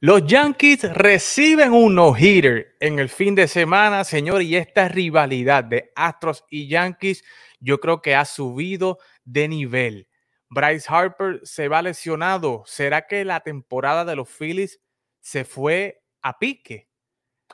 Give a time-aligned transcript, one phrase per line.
[0.00, 5.90] Los Yankees reciben un no-hitter en el fin de semana, señor, y esta rivalidad de
[5.96, 7.24] Astros y Yankees
[7.58, 10.08] yo creo que ha subido de nivel.
[10.48, 12.62] Bryce Harper se va lesionado.
[12.64, 14.80] ¿Será que la temporada de los Phillies
[15.20, 16.88] se fue a pique?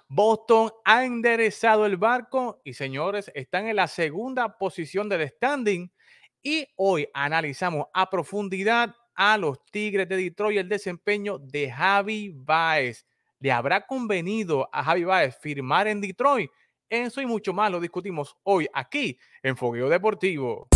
[0.06, 5.90] Boston ha enderezado el barco y señores, están en la segunda posición del standing
[6.42, 13.06] y hoy analizamos a profundidad a los Tigres de Detroit el desempeño de Javi Baez.
[13.40, 16.50] ¿Le habrá convenido a Javi Baez firmar en Detroit?
[16.88, 20.68] Eso y mucho más lo discutimos hoy aquí en Fogueo Deportivo.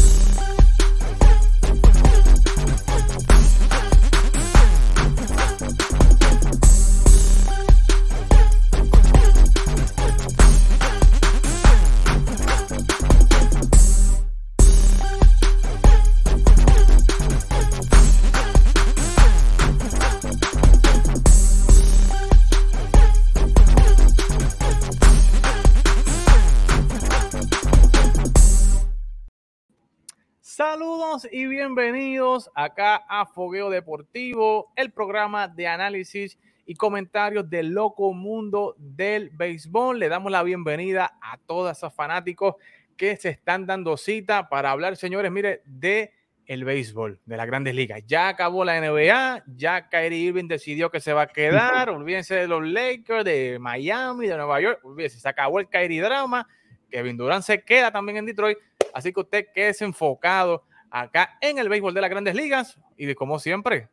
[31.18, 38.12] Saludos y bienvenidos acá a Fogueo Deportivo, el programa de análisis y comentarios del loco
[38.12, 39.98] mundo del béisbol.
[39.98, 42.54] Le damos la bienvenida a todos esos fanáticos
[42.96, 46.12] que se están dando cita para hablar, señores, mire, de
[46.46, 48.02] el béisbol, de las grandes ligas.
[48.06, 52.46] Ya acabó la NBA, ya Kyrie Irving decidió que se va a quedar, olvídense de
[52.46, 56.46] los Lakers, de Miami, de Nueva York, olvídense, se acabó el Kyrie drama,
[56.90, 58.58] Kevin Durant se queda también en Detroit
[58.94, 62.78] Así que usted quede enfocado acá en el béisbol de las grandes ligas.
[62.96, 63.88] Y como siempre,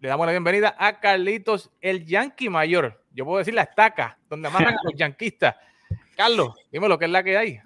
[0.00, 3.04] le damos la bienvenida a Carlitos, el Yankee mayor.
[3.12, 5.56] Yo puedo decir la estaca, donde amarran a los yanquistas.
[6.16, 7.60] Carlos, dime lo que es la que hay.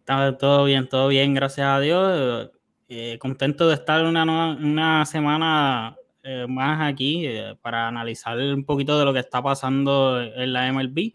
[0.00, 2.50] Está todo bien, todo bien, gracias a Dios.
[2.88, 8.98] Eh, contento de estar una, una semana eh, más aquí eh, para analizar un poquito
[8.98, 11.12] de lo que está pasando en la MLB.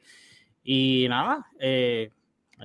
[0.63, 1.47] Y nada,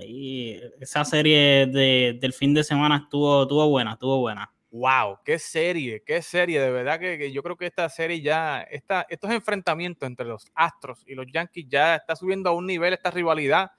[0.00, 4.50] Esa serie de, del fin de semana estuvo, estuvo buena, estuvo buena.
[4.70, 6.60] Wow, qué serie, qué serie.
[6.60, 11.02] De verdad que, yo creo que esta serie ya, esta, estos enfrentamientos entre los Astros
[11.06, 13.70] y los Yankees ya está subiendo a un nivel esta rivalidad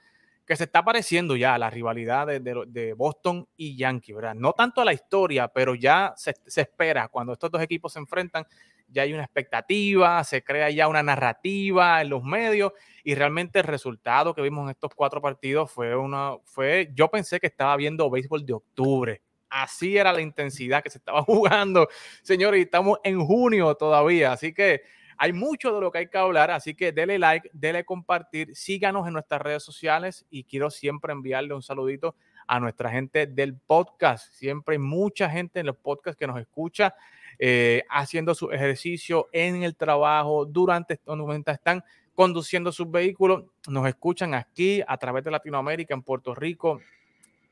[0.46, 4.34] que se está pareciendo ya a la rivalidad de, de, Boston y Yankees, ¿verdad?
[4.34, 8.00] No tanto a la historia, pero ya se, se espera cuando estos dos equipos se
[8.00, 8.46] enfrentan
[8.88, 12.72] ya hay una expectativa, se crea ya una narrativa en los medios
[13.04, 17.40] y realmente el resultado que vimos en estos cuatro partidos fue una, fue, yo pensé
[17.40, 19.22] que estaba viendo béisbol de octubre.
[19.50, 21.88] Así era la intensidad que se estaba jugando,
[22.22, 24.82] señores, y estamos en junio todavía, así que
[25.18, 29.08] hay mucho de lo que hay que hablar, así que dele like, dele compartir, síganos
[29.08, 32.16] en nuestras redes sociales y quiero siempre enviarle un saludito
[32.48, 34.32] a nuestra gente del podcast.
[34.34, 36.94] Siempre hay mucha gente en los podcasts que nos escucha
[37.40, 41.84] eh, haciendo su ejercicio en el trabajo, durante momentos están
[42.16, 46.82] conduciendo sus vehículos, nos escuchan aquí a través de Latinoamérica, en Puerto Rico,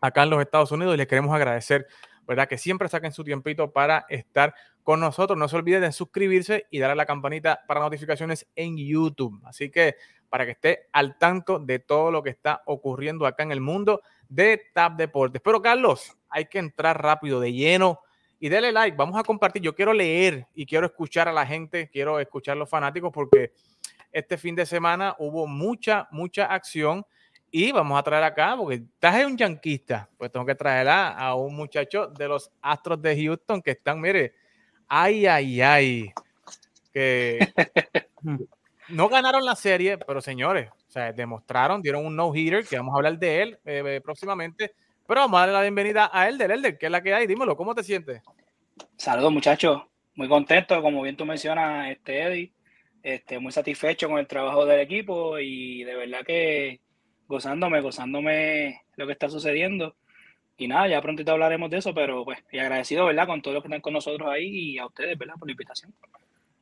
[0.01, 1.87] acá en los Estados Unidos y les queremos agradecer,
[2.27, 2.47] ¿verdad?
[2.47, 5.37] Que siempre saquen su tiempito para estar con nosotros.
[5.37, 9.39] No se olviden de suscribirse y darle a la campanita para notificaciones en YouTube.
[9.45, 9.97] Así que
[10.29, 14.01] para que esté al tanto de todo lo que está ocurriendo acá en el mundo
[14.29, 15.41] de Tap Deportes.
[15.43, 17.99] Pero Carlos, hay que entrar rápido de lleno
[18.39, 19.61] y dele like, vamos a compartir.
[19.61, 23.53] Yo quiero leer y quiero escuchar a la gente, quiero escuchar a los fanáticos porque
[24.11, 27.05] este fin de semana hubo mucha, mucha acción
[27.51, 31.55] y vamos a traer acá, porque estás un yanquista, pues tengo que traer a, un
[31.55, 34.33] muchacho de los Astros de Houston que están, mire,
[34.87, 36.13] ay, ay, ay,
[36.91, 37.39] que
[38.89, 42.97] no ganaron la serie, pero señores, o sea, demostraron, dieron un no-hitter, que vamos a
[42.97, 44.73] hablar de él eh, próximamente
[45.07, 46.51] pero vamos a darle la bienvenida a Elder.
[46.51, 47.27] Elder, ¿qué es la que hay?
[47.27, 48.21] Dímelo, ¿cómo te sientes?
[48.97, 49.83] Saludos, muchachos.
[50.15, 52.51] Muy contento, como bien tú mencionas, este Eddie.
[53.03, 56.79] Este, muy satisfecho con el trabajo del equipo y de verdad que
[57.27, 59.95] gozándome, gozándome lo que está sucediendo.
[60.57, 63.27] Y nada, ya prontito hablaremos de eso, pero pues, y agradecido, ¿verdad?
[63.27, 65.35] Con todos los que están con nosotros ahí y a ustedes, ¿verdad?
[65.37, 65.93] Por la invitación.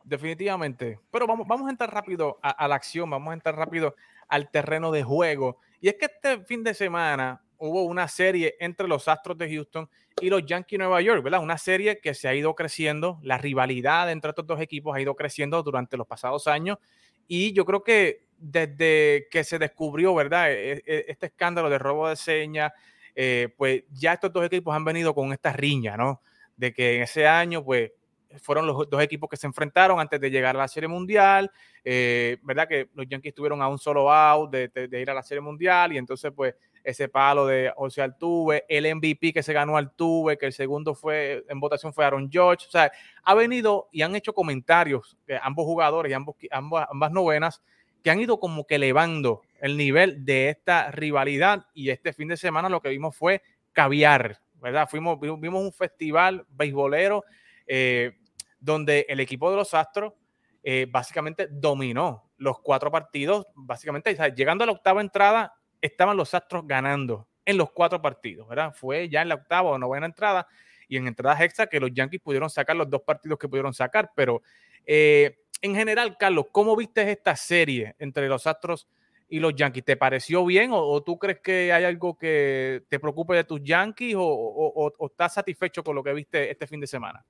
[0.04, 1.00] Definitivamente.
[1.12, 3.96] Pero vamos, vamos a entrar rápido a, a la acción, vamos a entrar rápido
[4.28, 5.60] al terreno de juego.
[5.80, 9.90] Y es que este fin de semana hubo una serie entre los Astros de Houston
[10.20, 11.42] y los Yankees de Nueva York, ¿verdad?
[11.42, 15.16] Una serie que se ha ido creciendo, la rivalidad entre estos dos equipos ha ido
[15.16, 16.78] creciendo durante los pasados años
[17.26, 20.52] y yo creo que desde que se descubrió, ¿verdad?
[20.52, 22.74] E, e, este escándalo de robo de señas,
[23.16, 26.22] eh, pues ya estos dos equipos han venido con esta riña, ¿no?
[26.58, 27.92] De que en ese año, pues
[28.42, 31.50] fueron los dos equipos que se enfrentaron antes de llegar a la Serie Mundial,
[31.86, 32.68] eh, ¿verdad?
[32.68, 35.94] Que los Yankees estuvieron a un solo out de, de, ir a la Serie Mundial
[35.94, 40.46] y entonces, pues, ese palo de José Altuve, el MVP que se ganó Altuve, que
[40.46, 42.68] el segundo fue en votación fue Aaron George.
[42.68, 42.92] O sea,
[43.24, 47.62] ha venido y han hecho comentarios, eh, ambos jugadores y ambos, ambas novenas,
[48.04, 51.66] que han ido como que elevando el nivel de esta rivalidad.
[51.74, 53.42] Y este fin de semana lo que vimos fue
[53.72, 54.88] caviar, ¿verdad?
[54.90, 57.24] Fuimos, vimos un festival beisbolero
[57.66, 58.18] eh,
[58.60, 60.14] donde el equipo de los Astros
[60.64, 65.54] eh, básicamente dominó los cuatro partidos, básicamente, llegando a la octava entrada,
[65.84, 68.74] estaban los Astros ganando en los cuatro partidos, ¿verdad?
[68.74, 70.48] Fue ya en la octava o novena entrada
[70.88, 74.12] y en entradas extra que los Yankees pudieron sacar los dos partidos que pudieron sacar,
[74.16, 74.42] pero
[74.86, 78.88] eh, en general, Carlos, ¿cómo viste esta serie entre los Astros
[79.30, 79.86] y los Yankees?
[79.86, 84.16] ¿Te pareció bien o, tú crees que hay algo que te preocupe de tus Yankees
[84.18, 87.26] o estás satisfecho con lo que viste este fin de semana?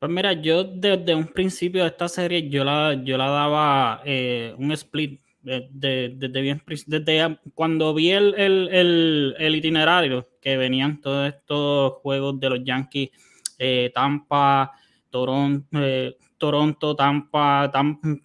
[0.00, 4.54] Pues mira, yo desde un principio de esta serie yo la, yo la daba eh,
[4.56, 12.38] un split desde bien desde cuando vi el, el, itinerario que venían todos estos juegos
[12.38, 13.10] de los Yankees,
[13.58, 14.72] eh, Tampa,
[15.08, 17.70] Toronto, eh, Toronto, Tampa,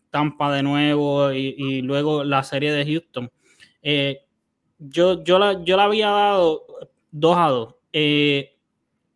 [0.10, 3.32] Tampa, de nuevo y, luego la serie de Houston.
[4.80, 6.66] yo, yo, la, yo la había dado
[7.12, 7.76] 2 a 2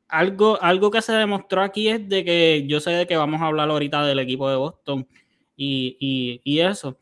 [0.10, 3.45] algo, algo que se demostró aquí es de que yo sé de que vamos a
[3.45, 5.07] hablar ahorita del equipo de Boston
[5.56, 6.98] y, eso,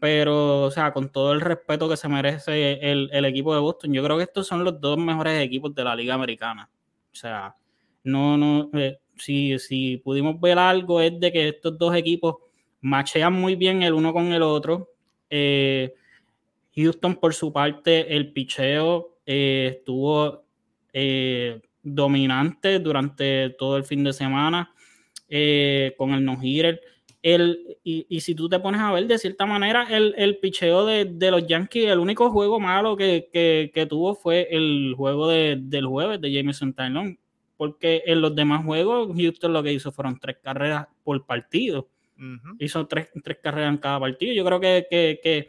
[0.00, 4.02] pero, o sea, con todo el respeto que se merece el, equipo de Boston, yo
[4.04, 6.68] creo que estos son los dos mejores equipos de la Liga Americana.
[7.12, 7.54] O sea,
[8.04, 12.36] no, no, eh, si, si pudimos ver algo es de que estos dos equipos
[12.80, 14.90] machean muy bien el uno con el otro.
[15.30, 15.94] Eh,
[16.76, 20.44] Houston, por su parte, el picheo eh, estuvo
[21.82, 24.72] dominante durante todo el fin de semana
[25.96, 26.80] con el no-hitter.
[27.22, 31.30] El, y, si tú te pones a ver, de cierta manera, el, el picheo de,
[31.30, 36.74] los Yankees, el único juego malo que, tuvo fue el juego del jueves de Jameson
[36.74, 37.18] Tylon,
[37.56, 41.88] porque en los demás juegos, Houston lo que hizo fueron tres carreras por partido.
[42.58, 44.32] Hizo tres, tres, carreras en cada partido.
[44.32, 45.48] Yo creo que, que,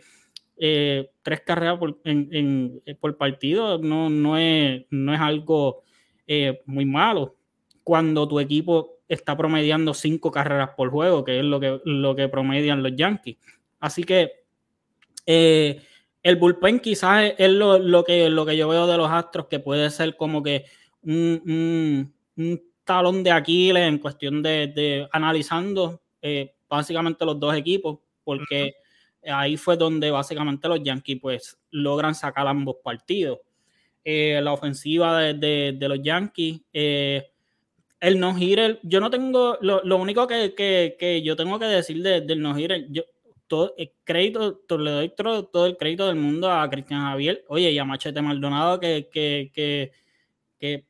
[0.58, 5.84] eh, tres carreras por, en, por partido no, no, es, no es algo
[6.28, 7.36] eh, muy malo
[7.84, 12.30] cuando tu equipo está promediando cinco carreras por juego, que es lo que, lo que
[12.30, 13.38] promedian los Yankees.
[13.80, 14.32] Así que
[15.26, 15.82] eh,
[16.22, 19.90] el bullpen quizás es lo, que, lo que yo veo de los Astros, que puede
[19.90, 20.66] ser como que
[21.02, 22.14] un,
[22.84, 28.76] talón de Aquiles en cuestión de, analizando eh, básicamente los dos equipos, porque
[29.28, 33.40] ahí fue donde básicamente los Yankees pues logran sacar ambos partidos.
[34.04, 36.62] Eh, la ofensiva de, los Yankees.
[36.74, 37.32] Eh,
[38.00, 43.04] el no-hitter, yo no tengo, lo, único que, yo tengo que decir del no-hitter, yo
[43.48, 47.80] todo el crédito, le doy todo, el crédito del mundo a Cristian Javier, oye, y
[47.80, 49.92] a Machete Maldonado que, que,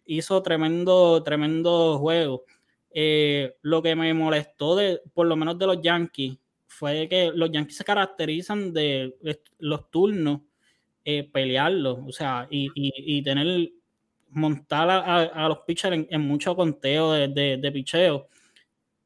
[0.06, 2.44] hizo tremendo, tremendo juego.
[2.92, 7.52] Eh, lo que me molestó de, por lo menos de los Yankees, fue que los
[7.52, 9.16] Yankees se caracterizan de
[9.58, 10.42] los turnos
[11.06, 13.72] eh, pelearlo, o sea, y, tener,
[14.32, 18.28] montar a, los pitchers en, mucho conteo de, de, picheo.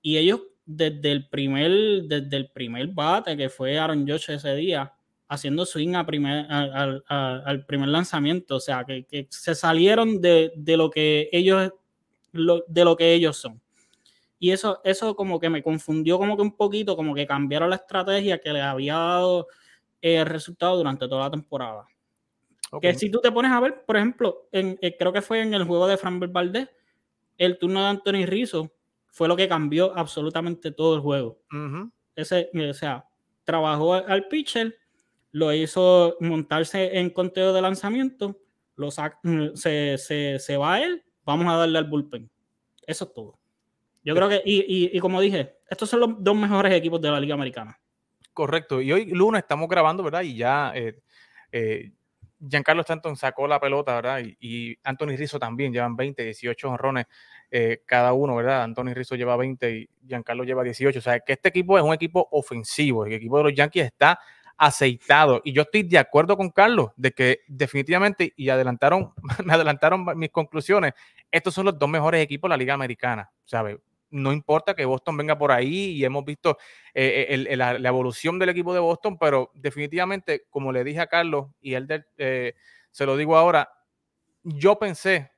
[0.02, 4.94] Y ellos, desde el primer, desde el primer bate que fue Aaron Josh ese día,
[5.28, 11.30] haciendo swing a primer, al primer lanzamiento, o sea, que, se salieron de, lo que
[11.32, 11.72] ellos,
[12.32, 13.62] de lo que ellos son.
[14.44, 17.78] Y eso, eso como que me confundió como que un poquito, como que cambiaron la
[17.78, 19.48] estrategia que le había dado
[20.02, 21.88] el eh, resultado durante toda la temporada.
[22.82, 25.54] Que si tú te pones a ver, por ejemplo, en, eh, creo que fue en
[25.54, 26.70] el juego de Framber Valdez,
[27.38, 28.72] el turno de Anthony Rizzo
[29.08, 31.40] fue lo que cambió absolutamente todo el juego.
[32.16, 33.06] Ese, o sea,
[33.44, 34.76] trabajó al pitcher,
[35.32, 38.40] lo hizo montarse en conteo de lanzamiento,
[38.76, 42.30] lo mm, se, se, se, va a él, vamos a darle al bullpen.
[42.88, 43.40] Eso es todo.
[44.04, 47.20] Yo creo que, y, y, como dije, estos son los dos mejores equipos de la
[47.20, 47.80] Liga Americana.
[48.34, 48.82] Correcto.
[48.82, 50.24] Y hoy lunes estamos grabando, ¿verdad?
[50.24, 51.00] Y ya eh,
[51.52, 51.94] eh,
[52.48, 54.22] Giancarlo Stanton sacó la pelota, ¿verdad?
[54.40, 57.06] Y, Anthony Rizzo también, llevan 20, 18 honrones
[57.50, 58.64] eh, cada uno, ¿verdad?
[58.64, 61.00] Anthony Rizzo lleva 20 y Giancarlo lleva 18.
[61.00, 63.06] O sea, que este equipo es un equipo ofensivo.
[63.06, 64.20] El equipo de los Yankees está
[64.58, 65.42] aceitado.
[65.44, 69.14] Y yo estoy de acuerdo con Carlos de que definitivamente, y adelantaron,
[69.46, 70.94] me adelantaron mis conclusiones,
[71.32, 73.78] estos son los dos mejores equipos de la Liga Americana, ¿sabes?
[74.14, 76.58] No importa que Boston venga por ahí y hemos visto
[76.94, 81.48] eh, eh, la, evolución del equipo de Boston, pero definitivamente, como le dije a Carlos
[81.60, 82.54] y él eh,
[82.92, 83.74] se lo digo ahora,
[84.44, 85.32] yo pensé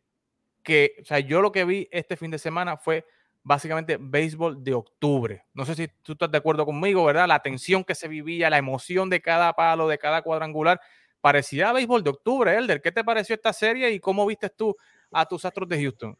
[0.61, 3.05] que, o sea, yo lo que vi este fin de semana fue
[3.43, 5.45] básicamente béisbol de octubre.
[5.53, 7.27] No sé si tú estás de acuerdo conmigo, ¿verdad?
[7.27, 10.81] La tensión que se vivía, la emoción de cada palo, de cada cuadrangular,
[11.21, 12.81] parecía béisbol de octubre, Elder.
[12.81, 14.75] ¿Qué te pareció esta serie y cómo viste tú
[15.11, 16.17] a tus Astros de Houston?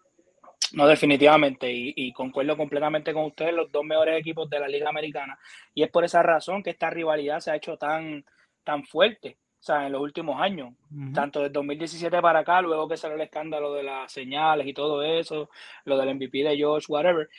[0.73, 5.37] No, definitivamente, y, concuerdo completamente con ustedes, los dos mejores equipos de la Liga Americana.
[5.73, 8.25] Y es por esa razón que esta rivalidad se ha hecho tan,
[8.63, 10.73] tan fuerte, o sea, en los últimos años,
[11.13, 15.01] tanto del 2017 para acá, luego que salió el escándalo de las señales y todo
[15.01, 15.49] eso,
[15.85, 17.29] lo del MVP de George, whatever.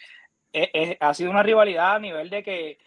[1.01, 2.79] ha sido una rivalidad a nivel de que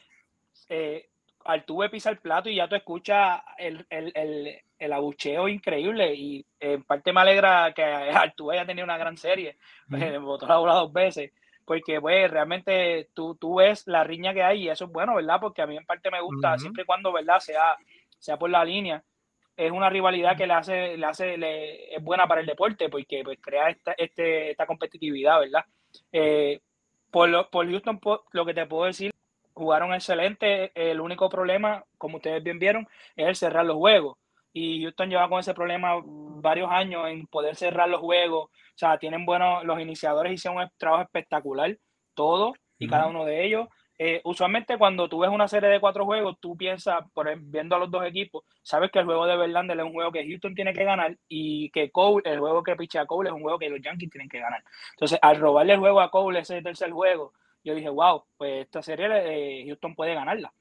[0.70, 1.10] eh,
[1.46, 4.62] Altuve pisa el plato y ya tú escuchas el, el,
[4.94, 9.58] abucheo increíble y en parte me alegra que Altuve haya tenido una gran serie,
[10.22, 11.32] votó la bola dos veces,
[11.66, 15.40] porque pues realmente tú, tú ves la riña que hay y eso es bueno, ¿verdad?
[15.40, 17.40] Porque a mí en parte me gusta, siempre y cuando, ¿verdad?
[17.40, 17.78] Sea,
[18.18, 19.04] sea por la línea,
[19.56, 23.22] es una rivalidad que le hace, le hace, le, es buena para el deporte porque
[23.24, 25.66] pues crea esta, este, esta competitividad, ¿verdad?
[26.14, 26.62] Eh,
[27.12, 28.00] por, lo, por Houston,
[28.32, 29.12] lo que te puedo decir
[29.60, 30.72] jugaron excelente.
[30.74, 34.18] El único problema, como ustedes bien vieron, es el cerrar los juegos.
[34.60, 38.46] Y Houston lleva con ese problema varios años en poder cerrar los juegos.
[38.46, 41.78] O sea, tienen buenos, los iniciadores hicieron un trabajo espectacular,
[42.14, 43.68] todos y cada uno de ellos.
[43.98, 47.80] Eh, usualmente cuando tú ves una serie de cuatro juegos, tú piensas, por viendo a
[47.80, 50.74] los dos equipos, sabes que el juego de Verlander es un juego que Houston tiene
[50.74, 53.82] que ganar y que Cole, el juego que picha Cole es un juego que los
[53.82, 54.64] Yankees tienen que ganar.
[54.92, 58.82] Entonces, al robarle el juego a Cole ese tercer juego, yo dije, wow, pues esta
[58.82, 60.54] serie eh, Houston puede ganarla.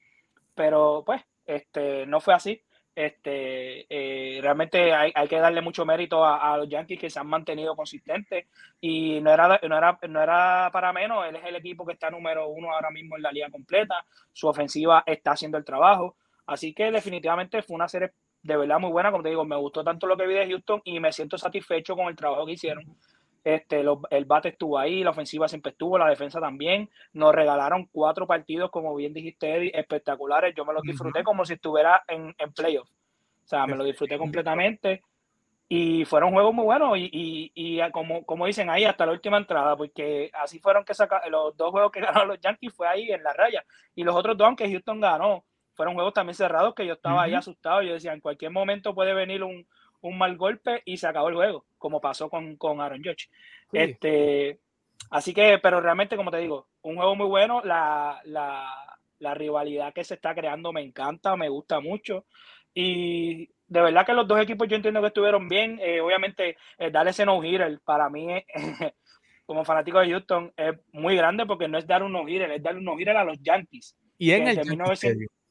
[0.54, 2.60] Pero pues, este, no fue así.
[2.98, 7.76] Este, eh, realmente hay, que darle mucho mérito a, los Yankees que se han mantenido
[7.76, 8.46] consistentes.
[8.80, 12.10] Y no era, no, era, no era para menos, él es el equipo que está
[12.10, 16.74] número uno ahora mismo en la liga completa, su ofensiva está haciendo el trabajo, así
[16.74, 18.10] que definitivamente fue una serie
[18.42, 20.80] de verdad muy buena, como te digo, me gustó tanto lo que vi de Houston
[20.82, 22.84] y me siento satisfecho con el trabajo que hicieron.
[23.48, 26.90] Este, el bate estuvo ahí, la ofensiva siempre estuvo, la defensa también.
[27.14, 30.54] Nos regalaron cuatro partidos, como bien dijiste, Eddie, espectaculares.
[30.54, 32.90] Yo me los disfruté como si estuviera en, en playoff.
[32.90, 35.00] O sea, me lo disfruté completamente.
[35.66, 36.98] Y fueron juegos muy buenos.
[36.98, 41.32] Y, y, como, como dicen ahí, hasta la última entrada, porque así fueron que sacaron
[41.32, 43.64] los dos juegos que ganaron los Yankees, fue ahí en la raya.
[43.94, 47.32] Y los otros dos, aunque Houston ganó, fueron juegos también cerrados que yo estaba ahí
[47.32, 47.80] asustado.
[47.80, 49.66] Yo decía, en cualquier momento puede venir un,
[50.02, 53.28] un mal golpe y se acabó el juego, como pasó con, con Aaron Judge.
[53.72, 54.60] Este,
[55.10, 57.62] así que, pero realmente, como te digo, un juego muy bueno.
[57.64, 62.24] La, la, rivalidad que se está creando me encanta, me gusta mucho.
[62.72, 65.78] Y de verdad que los dos equipos yo entiendo que estuvieron bien.
[65.82, 68.28] Eh, obviamente, eh, dar ese no-hitter para mí,
[69.46, 72.76] como fanático de Houston, es muy grande porque no es dar un no-hitter, es dar
[72.76, 73.96] un no-hitter a los Yankees.
[74.16, 74.60] Y en el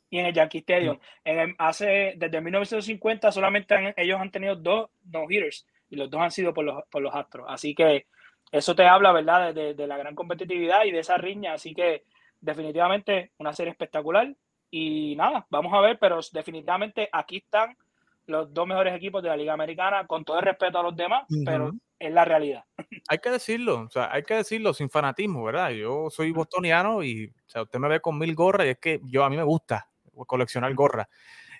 [0.09, 0.99] y en el Yankee Stadium.
[1.23, 6.53] En hace, desde 1950 solamente ellos han tenido dos no-hitters y los dos han sido
[6.53, 7.45] por los, por los Astros.
[7.49, 8.07] Así que
[8.51, 11.53] eso te habla, ¿verdad?, de, de, la gran competitividad y de esa riña.
[11.53, 12.03] Así que
[12.41, 14.33] definitivamente una serie espectacular.
[14.69, 17.77] Y nada, vamos a ver, pero definitivamente aquí están
[18.25, 21.25] los dos mejores equipos de la Liga Americana, con todo el respeto a los demás,
[21.45, 22.65] pero es la realidad.
[23.07, 25.69] Hay que decirlo, o sea, hay que decirlo sin fanatismo, ¿verdad?
[25.69, 28.99] Yo soy bostoniano y, o sea, usted me ve con mil gorras y es que
[29.05, 29.87] yo a mí me gusta
[30.25, 31.07] coleccionar gorras.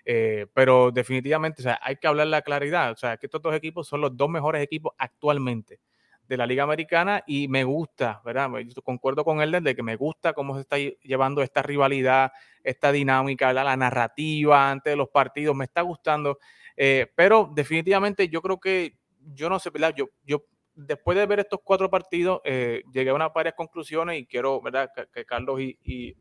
[0.06, 2.92] Eh, pero definitivamente, o sea, hay que hablar la claridad.
[2.92, 5.80] O sea, que estos dos equipos son los dos mejores equipos actualmente
[6.28, 8.50] de la Liga Americana y me gusta, ¿verdad?
[8.60, 12.32] Yo concuerdo con él de que me gusta cómo se está llevando esta rivalidad,
[12.64, 16.38] esta dinámica, la narrativa antes de los partidos, me está gustando.
[16.76, 18.98] Eh, pero definitivamente yo creo que,
[19.34, 19.94] yo no sé, ¿verdad?
[19.96, 20.44] Yo, yo
[20.76, 24.90] después de ver estos cuatro partidos, eh, llegué a unas varias conclusiones y quiero, ¿verdad?
[25.12, 26.16] Que, Carlos y y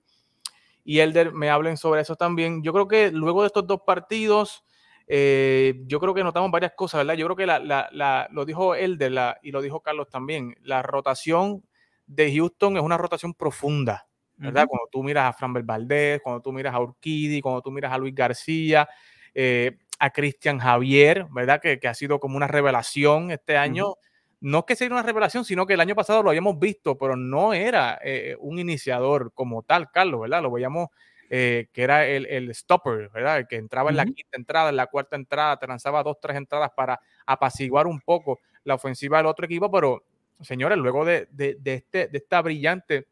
[0.87, 2.63] Elder me hablen sobre eso también.
[2.63, 4.65] Yo creo que luego de estos dos partidos,
[5.09, 7.15] eh, yo creo que notamos varias cosas, ¿verdad?
[7.15, 11.65] Yo creo que la, lo dijo Elder y lo dijo Carlos también, la rotación
[12.07, 14.67] de Houston es una rotación profunda, ¿verdad?
[14.69, 17.99] Cuando tú miras a Fran Valdez, cuando tú miras a Urquidi, cuando tú miras a
[17.99, 18.89] Luis García,
[19.35, 21.61] eh, a Cristian Javier, ¿verdad?
[21.61, 23.95] Que, ha sido como una revelación este año
[24.41, 27.17] no es que sea una revelación, sino que el año pasado lo habíamos visto, pero
[27.17, 30.43] no era eh, un iniciador como tal, Carlos, ¿verdad?
[30.43, 30.89] Lo veíamos
[31.29, 33.39] eh, que era el, stopper, ¿verdad?
[33.39, 36.37] El que entraba en la quinta entrada, en la cuarta entrada, te lanzaba dos, tres
[36.37, 40.05] entradas para apaciguar un poco la ofensiva del otro equipo, pero
[40.41, 41.29] señores, luego de,
[41.65, 43.09] este, de esta brillante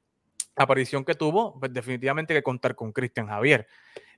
[0.56, 3.66] aparición que tuvo, pues definitivamente hay que contar con Cristian Javier.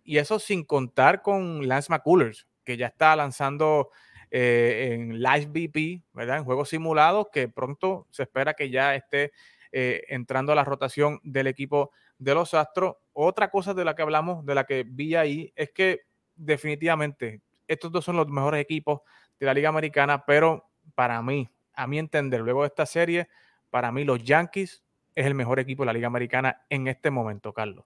[0.04, 3.90] Y eso sin contar con Lance McCullers, que ya está lanzando
[4.30, 6.38] eh, en Live BP, ¿verdad?
[6.38, 9.33] En juegos simulados, que pronto se espera que ya esté
[9.73, 12.97] eh, entrando a la rotación del equipo de los Astros.
[13.12, 16.02] Otra cosa de la que hablamos, de la que vi ahí, es que
[16.35, 19.00] definitivamente estos dos son los mejores equipos
[19.38, 23.28] de la Liga Americana, pero para mí, a mi entender, luego de esta serie,
[23.71, 24.83] para mí los Yankees
[25.14, 27.85] es el mejor equipo de la Liga Americana en este momento, Carlos.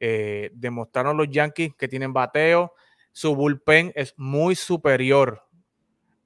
[0.00, 2.74] Eh, demostraron los Yankees que tienen bateo,
[3.12, 5.44] su bullpen es muy superior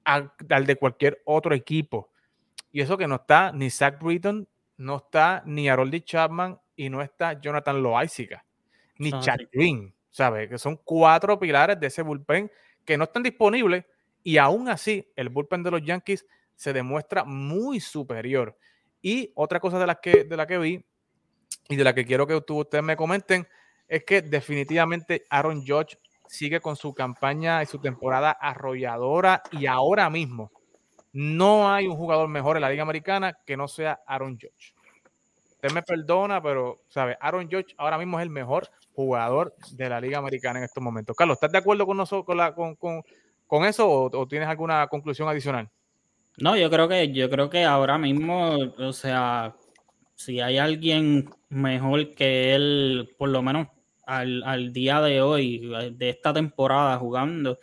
[0.09, 2.09] al, de cualquier otro equipo.
[2.71, 4.47] Y eso que no está ni Zach Britton,
[4.77, 8.45] no está ni Haroldy Chapman y no está Jonathan Loaiziga,
[8.97, 10.49] ni Chad Green, ¿sabes?
[10.49, 12.51] Que son cuatro pilares de ese bullpen
[12.85, 13.85] que no están disponibles
[14.23, 16.25] y aún así el bullpen de los Yankees
[16.55, 18.57] se demuestra muy superior.
[19.01, 20.85] Y otra cosa de la que, de la que vi
[21.67, 23.47] y de la que quiero que ustedes me comenten
[23.87, 25.97] es que definitivamente Aaron Judge
[26.29, 30.51] sigue con su campaña y su temporada arrolladora y ahora mismo
[31.11, 34.75] no hay un jugador mejor en la Liga Americana que no sea Aaron Judge.
[35.53, 37.17] Usted me perdona, pero, ¿sabe?
[37.19, 41.15] Aaron Judge ahora mismo es el mejor jugador de la Liga Americana en estos momentos.
[41.15, 45.27] Carlos, ¿estás de acuerdo con nosotros con, la, con, con, eso o, tienes alguna conclusión
[45.27, 45.67] adicional?
[46.37, 49.55] No, yo creo que, yo creo que ahora mismo, o sea,
[50.13, 53.67] si hay alguien mejor que él, por lo menos
[54.09, 57.59] al, día de hoy, de esta temporada jugando,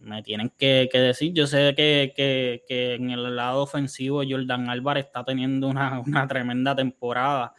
[0.00, 5.68] me tienen que, decir, yo sé que, en el lado ofensivo Jordan Álvarez está teniendo
[5.68, 7.54] una, tremenda temporada,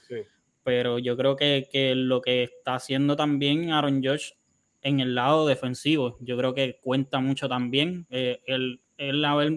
[0.64, 4.32] pero yo creo que, lo que está haciendo también Aaron Josh
[4.82, 9.54] en el lado defensivo, yo creo que cuenta mucho también eh, el, haber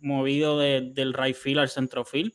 [0.00, 2.32] movido del right field al centrofield,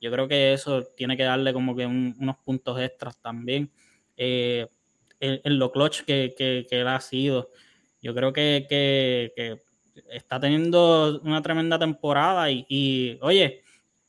[0.00, 3.70] yo creo que eso tiene que darle como que unos puntos extras también
[4.16, 4.66] eh,
[5.20, 7.50] en, lo clutch que, que, él ha sido.
[8.02, 9.58] Yo creo que,
[10.10, 13.62] está teniendo una tremenda temporada y, oye,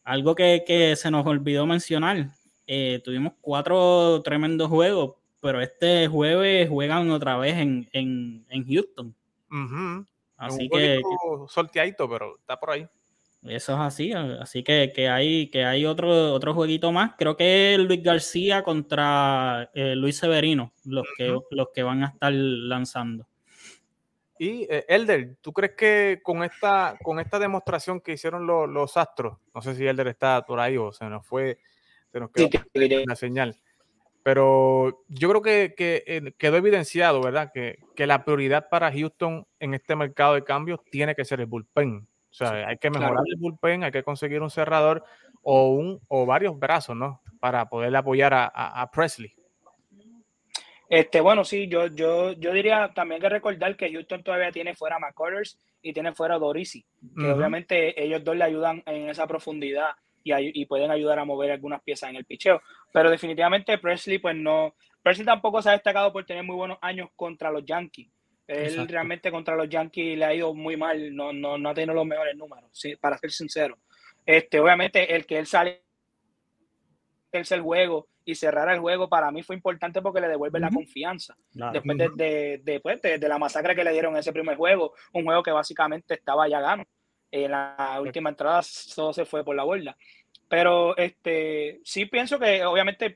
[0.03, 2.29] algo que, se nos olvidó mencionar,
[2.65, 9.15] eh, tuvimos cuatro tremendos juegos, pero este jueves juegan otra vez en, en, Houston.
[10.35, 11.01] Así que...
[11.47, 12.87] Sorteadito, pero está por ahí.
[13.43, 17.13] Eso es así, así que, hay, que hay otro, otro jueguito más.
[17.17, 22.33] Creo que Luis García contra eh, Luis Severino, los, que, los que van a estar
[22.33, 23.27] lanzando.
[24.39, 29.37] Y eh, Elder, ¿tú crees que con esta, con esta demostración que hicieron los Astros,
[29.53, 31.59] no sé si Elder está por ahí o se nos fue,
[32.11, 32.49] se nos quedó
[33.05, 33.55] la señal,
[34.23, 37.51] pero yo creo que, eh, quedó evidenciado, ¿verdad?
[37.53, 41.45] Que, que la prioridad para Houston en este mercado de cambios tiene que ser el
[41.45, 45.03] bullpen sea, hay que mejorar el bullpen, hay que conseguir un cerrador
[45.41, 47.21] o, un, o varios brazos, ¿no?
[47.39, 49.33] Para poder apoyar a, Presley.
[50.89, 54.95] Este, bueno, sí, yo, yo, yo diría también que recordar que Houston todavía tiene fuera
[54.95, 59.27] a McCullers y tiene fuera a Dorisi, que obviamente ellos dos le ayudan en esa
[59.27, 59.91] profundidad
[60.23, 62.61] y, y, pueden ayudar a mover algunas piezas en el picheo.
[62.93, 67.09] Pero definitivamente Presley, pues no, Presley tampoco se ha destacado por tener muy buenos años
[67.15, 68.09] contra los Yankees.
[68.47, 71.93] Él realmente contra los Yankees le ha ido muy mal, no, no, no ha tenido
[71.93, 73.77] los mejores números, para ser sincero.
[74.25, 75.83] Este, obviamente, el que él sale
[77.31, 81.35] el juego y cerrar el juego para mí fue importante porque le devuelve la confianza.
[81.51, 85.23] Después de, pues, de, de, la masacre que le dieron en ese primer juego, un
[85.23, 86.83] juego que básicamente estaba ya gano.
[87.31, 88.61] En la última entrada
[88.95, 89.95] todo se fue por la borda.
[90.49, 93.09] Pero este sí pienso que obviamente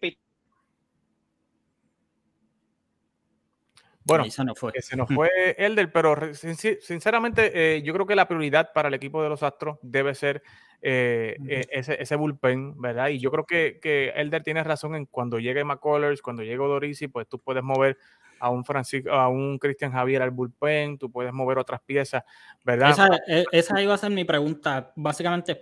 [4.03, 4.73] Bueno, se nos fue.
[4.81, 9.21] se nos fue Elder, pero sinceramente eh, yo creo que la prioridad para el equipo
[9.21, 10.41] de los Astros debe ser
[10.81, 13.09] eh, eh, ese, bullpen, ¿verdad?
[13.09, 17.07] Y yo creo que, que Elder tiene razón en cuando llegue McCullers, cuando llegue Dorisi,
[17.07, 17.97] pues tú puedes mover
[18.39, 22.23] a un Francisco, a un Cristian Javier al bullpen, tú puedes mover otras piezas,
[22.65, 22.89] ¿verdad?
[22.89, 25.61] Esa, e, esa iba a ser mi pregunta, básicamente,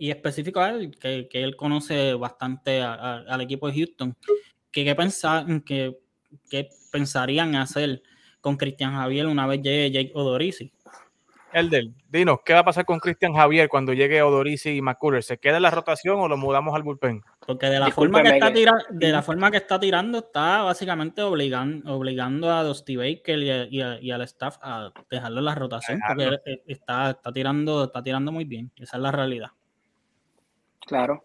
[0.00, 4.16] y específico a él, que, que él conoce bastante al equipo de Houston.
[4.72, 5.96] ¿Qué, qué pensar, que
[6.48, 8.02] qué pensarían hacer
[8.40, 10.72] con Cristian Javier una vez llegue Jake Odorisi.
[11.52, 15.22] Elder, dinos, ¿qué va a pasar con Cristian Javier cuando llegue Odorisi y McCuller?
[15.22, 17.22] ¿Se queda en la rotación o lo mudamos al bullpen?
[17.44, 21.92] Porque de la, forma que, está de la forma que está tirando, está básicamente obligando,
[21.92, 27.32] obligando a Dusty Baker y, al staff a dejarlo en la rotación, porque está, está,
[27.32, 28.70] tirando, está tirando muy bien.
[28.76, 29.48] Esa es la realidad.
[30.86, 31.24] Claro.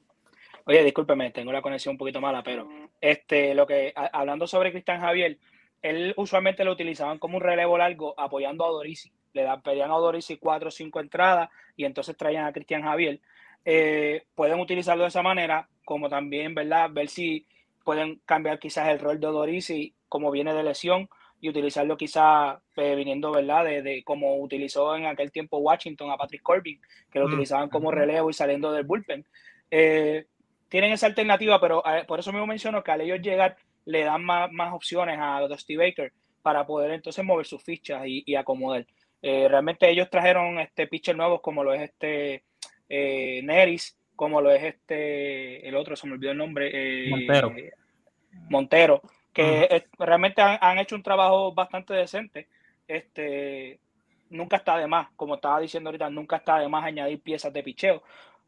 [0.65, 2.67] Oye, discúlpeme, tengo la conexión un poquito mala, pero
[2.99, 5.37] este, lo que, hablando sobre Cristian Javier,
[5.85, 9.11] él usualmente lo utilizaban como un relevo largo apoyando a Dorisi.
[9.33, 13.19] Le dan, pedían a Dorisi cuatro o cinco entradas y entonces traían a Cristian Javier.
[13.63, 16.89] Eh, pueden utilizarlo de esa manera, como también, ¿verdad?
[16.91, 17.45] Ver si
[17.83, 21.07] pueden cambiar quizás el rol de Dorisi como viene de lesión
[21.39, 23.65] y utilizarlo quizás eh, viniendo, ¿verdad?
[23.65, 27.33] De, como utilizó en aquel tiempo Washington a Patrick Corbin, que lo mm.
[27.33, 29.23] utilizaban como relevo y saliendo del bullpen.
[29.69, 30.25] Eh,
[30.67, 34.73] tienen esa alternativa, pero por eso mismo menciono que al ellos llegar le dan más,
[34.73, 38.85] opciones a Dusty Baker para poder entonces mover sus fichas y, acomodar.
[39.21, 42.43] Eh, realmente ellos trajeron este pitcher nuevos como lo es este
[42.89, 46.69] eh, Neris, como lo es este, el otro, se me olvidó el nombre.
[46.73, 47.53] Eh, Montero.
[48.49, 49.01] Montero.
[49.33, 52.47] que realmente han, hecho un trabajo bastante decente.
[52.87, 53.79] Este,
[54.29, 57.63] nunca está de más, como estaba diciendo ahorita, nunca está de más añadir piezas de
[57.63, 58.03] picheo.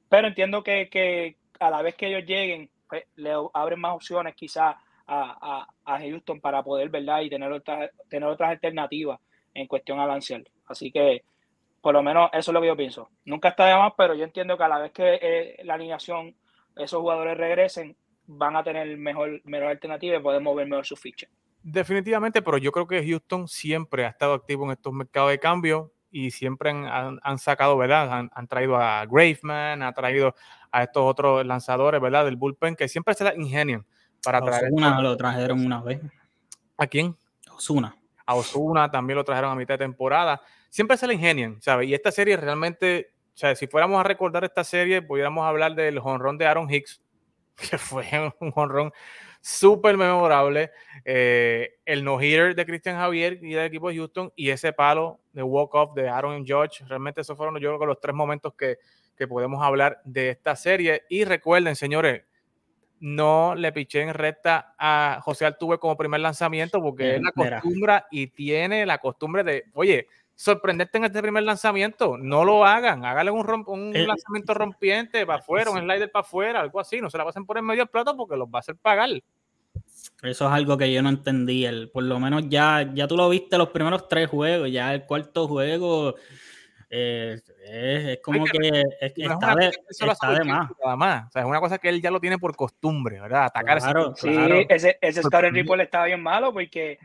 [0.09, 4.75] Pero entiendo que, a la vez que ellos lleguen, pues, le abren más opciones quizás
[5.07, 5.67] a,
[5.99, 7.21] Houston para poder, ¿verdad?
[7.21, 7.63] Y tener,
[8.09, 9.19] tener otras alternativas
[9.53, 10.43] en cuestión a lanzar.
[10.67, 11.23] Así que,
[11.81, 13.09] por lo menos, eso es lo que yo pienso.
[13.25, 16.35] Nunca está de más, pero yo entiendo que a la vez que eh, la alineación,
[16.75, 21.27] esos jugadores regresen, van a tener mejor, mejor alternativa y podemos ver mejor su ficha.
[21.63, 25.93] Definitivamente, pero yo creo que Houston siempre ha estado activo en estos mercados de cambio
[26.11, 28.29] y siempre han, sacado, ¿verdad?
[28.31, 30.35] Han, traído a Graveman, han traído
[30.71, 32.25] a estos otros lanzadores, ¿verdad?
[32.25, 33.85] Del bullpen, que siempre se la ingenian
[34.27, 34.65] para traer.
[34.65, 36.01] Osuna lo trajeron una vez.
[36.77, 37.15] ¿A quién?
[37.55, 37.95] Osuna.
[38.25, 40.41] A Osuna también lo trajeron a mitad de temporada.
[40.69, 41.87] Siempre se la ingenian, ¿sabes?
[41.87, 45.99] Y esta serie realmente, o sea, si fuéramos a recordar esta serie, pudiéramos hablar del
[45.99, 47.01] jonrón de Aaron Hicks,
[47.69, 48.05] que fue
[48.41, 48.91] un honrón
[49.39, 50.71] súper memorable.
[51.05, 55.41] Eh, el no-hitter de Christian Javier y del equipo de Houston y ese palo de
[55.41, 56.83] walk-off de Aaron George.
[56.85, 58.77] Realmente esos fueron yo creo que los tres momentos que,
[59.15, 61.03] que podemos hablar de esta serie.
[61.07, 62.23] Y recuerden, señores,
[62.99, 68.03] no le piché en recta a José Altuve como primer lanzamiento porque es la costumbre
[68.11, 73.31] y tiene la costumbre de, oye, sorprenderte en este primer lanzamiento, no lo hagan, hágale
[73.31, 77.17] un, un eh, lanzamiento rompiente para afuera, un slider para afuera, algo así, no se
[77.17, 79.09] la pasen por en medio del plato porque los va a hacer pagar.
[80.21, 83.29] Eso es algo que yo no entendí, el, por lo menos ya, ya tú lo
[83.29, 86.15] viste los primeros tres juegos, ya el cuarto juego
[86.89, 90.69] eh, es, como que, está, de, está de más.
[90.97, 91.27] más.
[91.27, 93.45] O sea, es una cosa que él ya lo tiene por costumbre, ¿verdad?
[93.45, 94.29] Atacar claro, sí,
[94.69, 96.97] ese, ese Starter Ripple estaba bien malo porque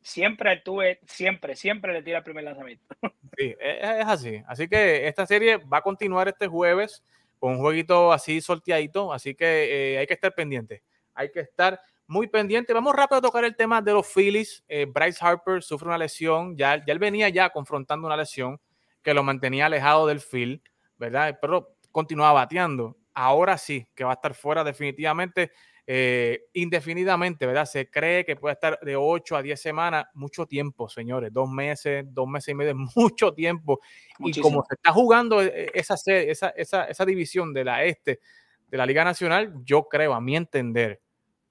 [0.00, 2.84] siempre tuve, siempre, siempre le tira el primer lanzamiento.
[3.36, 4.42] Sí, es, así.
[4.48, 7.04] Así que esta serie va a continuar este jueves
[7.38, 10.82] con un jueguito así sorteadito, así que eh, hay que estar pendiente.
[11.14, 12.72] Hay que estar muy pendiente.
[12.72, 14.64] Vamos rápido a tocar el tema de los Phillies.
[14.66, 18.58] Eh, Bryce Harper sufre una lesión, ya, ya él venía ya confrontando una lesión
[19.02, 20.60] que lo mantenía alejado del field,
[20.96, 21.38] ¿verdad?
[21.40, 22.96] Pero continuaba bateando.
[23.14, 25.52] Ahora sí, que va a estar fuera definitivamente.
[25.90, 27.64] Eh, indefinidamente, ¿verdad?
[27.64, 32.04] Se cree que puede estar de 8 a 10 semanas, mucho tiempo, señores, dos meses,
[32.10, 33.80] dos meses y medio, mucho tiempo.
[34.18, 38.20] Y como se está jugando e, esa, esa, esa, esa división de la este
[38.66, 41.00] de la Liga Nacional, yo creo, a mi entender,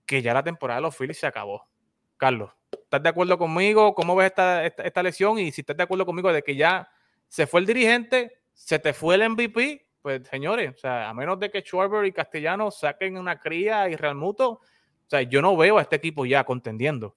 [0.06, 1.68] que ya la temporada de los Phillies se acabó.
[2.16, 3.96] Carlos, ¿estás de acuerdo conmigo?
[3.96, 5.40] ¿Cómo ves esta, esta, esta lesión?
[5.40, 6.88] Y si estás de acuerdo conmigo de que ya
[7.28, 11.40] se fue el dirigente, se te fue el MVP, pues señores, o sea, a menos
[11.40, 15.56] de que Schwarber y Castellanos saquen una cría y Real Muto, o sea, yo no
[15.56, 17.16] veo a este equipo ya contendiendo.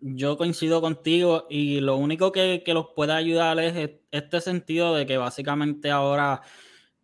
[0.00, 5.16] Yo coincido contigo y lo único que, los puede ayudar es este sentido de que
[5.16, 6.42] básicamente ahora,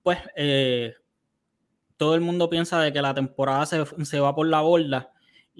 [0.02, 0.94] pues, eh,
[1.96, 5.12] todo el mundo piensa de que la temporada se, se va por la borda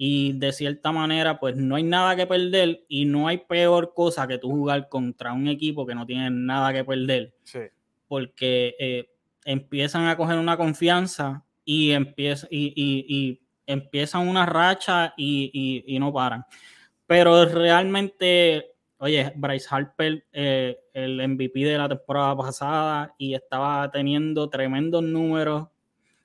[0.03, 4.27] y de cierta manera pues no hay nada que perder y no hay peor cosa
[4.27, 7.35] que tú jugar contra un equipo que no tiene nada que perder.
[7.43, 7.59] Sí.
[8.07, 9.11] Porque eh,
[9.45, 16.45] empiezan a coger una confianza y, empieza, y, empiezan una racha y, no paran.
[17.05, 24.49] Pero realmente, oye, Bryce Harper, eh, el MVP de la temporada pasada, y estaba teniendo
[24.49, 25.67] tremendos números.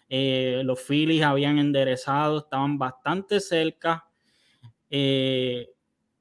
[0.08, 4.06] Eh, los Phillies habían enderezado, estaban bastante cerca.
[4.88, 5.68] Eh,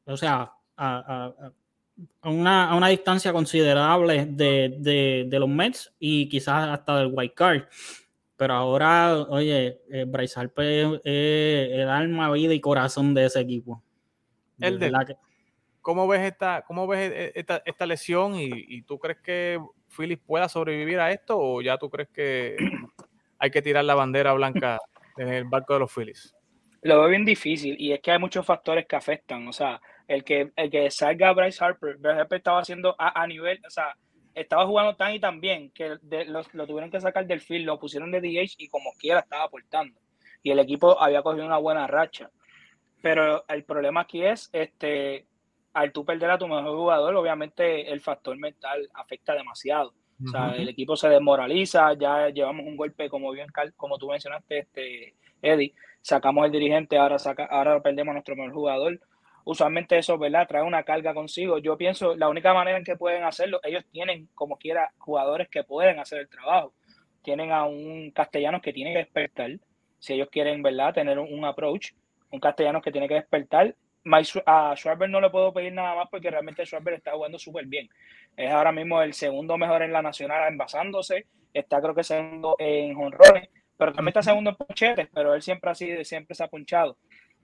[0.05, 1.33] o sea, a,
[2.21, 7.63] a una, distancia considerable de, los Mets y quizás hasta del White Card.
[8.37, 13.81] Pero ahora, oye, eh, Bryce Harper es el alma, vida y corazón de ese equipo.
[14.59, 14.91] El de,
[15.81, 19.59] ¿Cómo ves esta, cómo ves e, esta, esta lesión y, tú crees que
[19.95, 22.57] Phillips pueda sobrevivir a esto o ya tú crees que
[23.39, 24.79] hay que tirar la bandera blanca
[25.17, 26.35] en el barco de los Phillies?
[26.81, 29.47] Lo veo bien difícil y es que hay muchos factores que afectan.
[29.47, 33.59] O sea, el que, el que salga Bryce Harper, Bryce Harper estaba haciendo a, nivel,
[33.65, 33.95] o sea,
[34.33, 38.11] estaba jugando tan y tan bien que lo, tuvieron que sacar del field, lo pusieron
[38.11, 39.99] de DH y como quiera estaba aportando.
[40.43, 42.29] Y el equipo había cogido una buena racha.
[43.01, 45.25] Pero el problema aquí es, este,
[45.73, 49.93] al tú perder a tu mejor jugador, obviamente el factor mental afecta demasiado.
[50.23, 54.60] O sea, el equipo se desmoraliza, ya llevamos un golpe, como bien como tú mencionaste,
[54.60, 58.99] este, Eddie, sacamos el dirigente, ahora, saca, ahora perdemos a nuestro mejor jugador
[59.45, 60.47] usualmente eso, ¿verdad?
[60.47, 61.60] Trae una carga consigo.
[61.60, 65.63] Yo pienso, la única manera en que pueden hacerlo, ellos tienen como quiera jugadores que
[65.63, 66.73] pueden hacer el trabajo.
[67.23, 69.51] Tienen a un castellano que tiene que despertar,
[69.99, 70.93] si ellos quieren, ¿verdad?
[70.93, 71.91] Tener un, approach,
[72.32, 73.75] un castellano que tiene que despertar.
[74.45, 77.89] A Schwarber no le puedo pedir nada más porque realmente Schwarber está jugando súper bien.
[78.37, 81.25] Es ahora mismo el segundo mejor en la nacional envasándose.
[81.53, 85.71] Está creo que segundo en jonrones, pero también está segundo en ponchetes, pero él siempre
[85.71, 86.97] ha sido, siempre se ha punchado.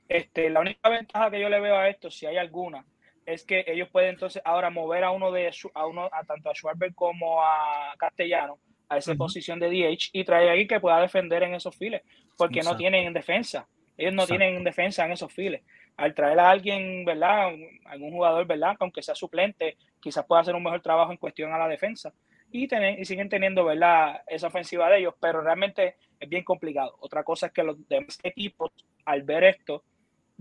[0.08, 2.86] Este, la única ventaja que yo le veo a esto, si hay alguna,
[3.26, 6.54] es que ellos pueden entonces ahora mover a uno de a uno a tanto a
[6.54, 11.00] Schwarber como a Castellano a esa posición de DH y traer a alguien que pueda
[11.00, 12.02] defender en esos files,
[12.38, 13.66] porque no tienen defensa.
[13.98, 15.62] Ellos no tienen defensa en esos files.
[15.98, 17.52] Al traer a alguien, ¿verdad?
[17.86, 18.76] Algún jugador, ¿verdad?
[18.80, 22.12] Aunque sea suplente, quizás pueda hacer un mejor trabajo en cuestión a la defensa.
[22.52, 24.22] Y, tener, y siguen teniendo, ¿verdad?
[24.28, 26.96] Esa ofensiva de ellos, pero realmente es bien complicado.
[27.00, 28.72] Otra cosa es que los demás equipos,
[29.06, 29.84] al ver esto,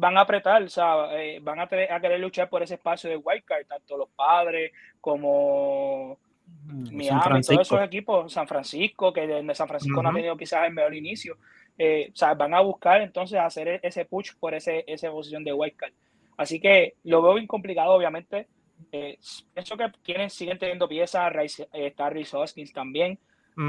[0.01, 3.17] van a apretar, o sea, eh, van a, a, querer luchar por ese espacio de
[3.17, 9.69] wildcard, tanto los padres como mm, Miami, todos esos equipos, San Francisco, que de San
[9.69, 11.37] Francisco no ha tenido quizás el mejor inicio,
[11.79, 15.45] eh, o sea, van a buscar entonces hacer e-, ese push por ese, esa posición
[15.45, 15.93] de wildcard.
[16.37, 18.49] Así que lo veo bien complicado, obviamente.
[18.93, 19.19] Eh,
[19.53, 21.31] pienso que tienen, siguen teniendo piezas,
[21.73, 23.19] está Rhys Hoskins también,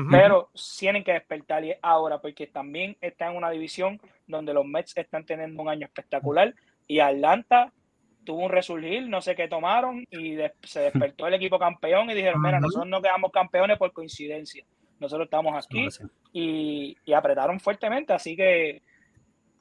[0.09, 5.25] pero tienen que despertar ahora porque también está en una división donde los Mets están
[5.25, 6.55] teniendo un año espectacular
[6.87, 7.73] y Atlanta
[8.23, 12.41] tuvo un resurgir, no sé qué tomaron y se despertó el equipo campeón y dijeron,
[12.41, 14.63] mira, nosotros no quedamos campeones por coincidencia,
[15.01, 15.87] nosotros estamos aquí
[16.31, 18.81] y, apretaron fuertemente, así que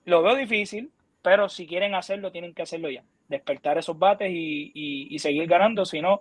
[0.05, 5.19] lo veo difícil, pero si quieren hacerlo, tienen que hacerlo ya, despertar esos bates y,
[5.19, 6.21] seguir ganando, si no,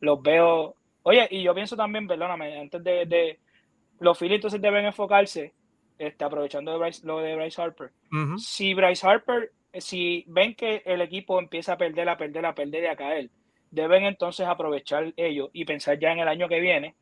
[0.00, 0.76] los veo...
[1.02, 3.38] Oye, y yo pienso también, perdóname, antes de,
[3.98, 5.52] los filitos deben enfocarse,
[5.98, 7.90] este, aprovechando lo de Bryce Harper.
[8.38, 12.84] Si Bryce Harper, si ven que el equipo empieza a perder, a perder, a perder
[12.84, 13.30] y a caer,
[13.70, 16.94] deben entonces aprovechar ello y pensar ya en el año que viene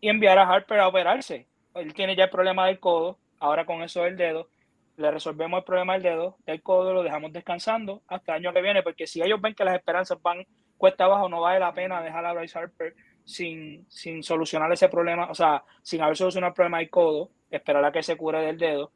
[0.00, 1.46] y enviar a Harper a operarse.
[1.74, 4.48] Él tiene ya el problema del codo, ahora con eso del dedo,
[4.96, 8.62] le resolvemos el problema del dedo, del codo, lo dejamos descansando hasta el año que
[8.62, 12.02] viene, porque si ellos ven que las esperanzas van cuesta abajo, no vale la pena
[12.02, 16.54] dejar a Bryce Harper sin, sin solucionar ese problema, o sea, sin haber solucionado el
[16.54, 18.92] problema del codo, esperar a que se cure del dedo.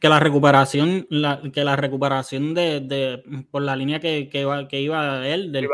[0.00, 4.68] Que la recuperación, la, que la recuperación de, de, por la línea que, que, iba,
[4.68, 5.68] que iba él, del,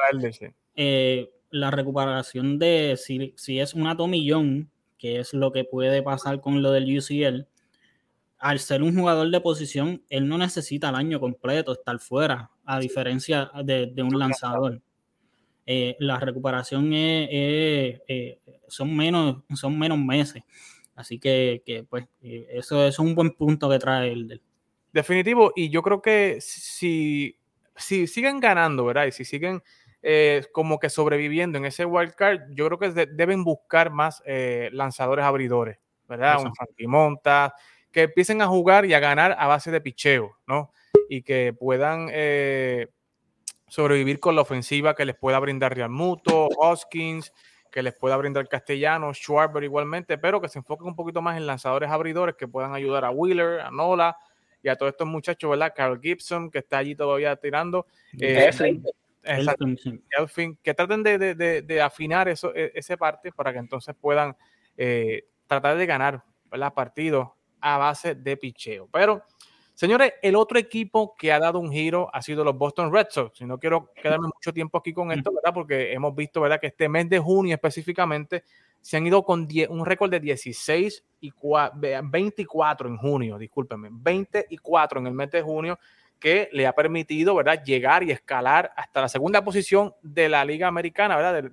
[0.77, 6.41] eh, la recuperación de si, si es un atomillón, que es lo que puede pasar
[6.41, 7.47] con lo del UCL,
[8.39, 12.81] al ser un jugador de posición, él no necesita el año completo estar fuera, a
[12.81, 14.83] diferencia de, de un lanzador.
[15.65, 18.01] Eh, la recuperación es,
[18.67, 20.43] son, menos, son menos meses.
[20.95, 24.43] Así que, pues, eh, eso, es un buen punto que trae el del.
[24.93, 27.39] Definitivo, y yo creo que si,
[27.77, 29.07] si siguen ganando, ¿verdad?
[29.07, 29.63] Y si siguen
[30.03, 34.23] eh, como que sobreviviendo en ese wild card, yo creo que deben buscar más
[34.73, 36.41] lanzadores abridores, ¿verdad?
[36.41, 36.87] Un Frankie
[37.91, 40.73] que empiecen a jugar y a ganar a base de picheo, ¿no?
[41.09, 42.09] Y que puedan
[43.69, 47.33] sobrevivir con la ofensiva que les pueda brindar Real Muto, Hoskins,
[47.73, 51.47] que les pueda brindar Castellano, Schwarber igualmente, pero que se enfoquen un poquito más en
[51.47, 54.17] lanzadores abridores que puedan ayudar a Wheeler, a Nola
[54.63, 55.73] y a todos estos muchachos, ¿verdad?
[55.75, 57.87] Carl Gibson, que está allí todavía tirando.
[58.21, 58.51] Eh,
[59.23, 64.37] que traten de, afinar eso, e, ese parte para que entonces puedan
[64.77, 66.75] eh, tratar de ganar ¿verdad?
[66.75, 67.29] partidos
[67.61, 68.89] a base de picheo.
[68.93, 69.25] Pero
[69.75, 73.41] Señores, el otro equipo que ha dado un giro ha sido los Boston Red Sox.
[73.41, 75.55] Y no quiero quedarme mucho tiempo aquí con esto, ¿verdad?
[75.55, 76.61] Porque hemos visto, ¿verdad?
[76.61, 78.45] Que este mes de junio específicamente
[78.81, 81.33] se han ido con un récord de 16 y
[82.05, 85.79] 24 en junio, discúlpenme, 24 en el mes de junio,
[86.23, 87.65] que le ha permitido, ¿verdad?
[87.65, 91.51] Llegar y escalar hasta la segunda posición de la Liga Americana, ¿verdad?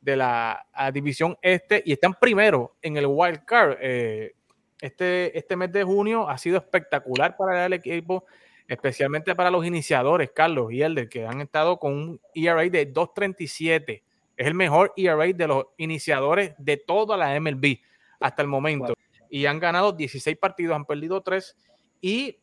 [0.00, 3.76] de la división este y están primero en el wild card.
[3.80, 4.34] Eh,
[4.80, 8.24] este, este mes de junio ha sido espectacular para el equipo,
[8.68, 14.02] especialmente para los iniciadores, Carlos y Elder, que han estado con un ERA de 2.37.
[14.36, 17.78] Es el mejor ERA de los iniciadores de toda la MLB
[18.20, 18.94] hasta el momento.
[19.28, 21.56] Y han ganado 16 partidos, han perdido 3.
[22.00, 22.38] Y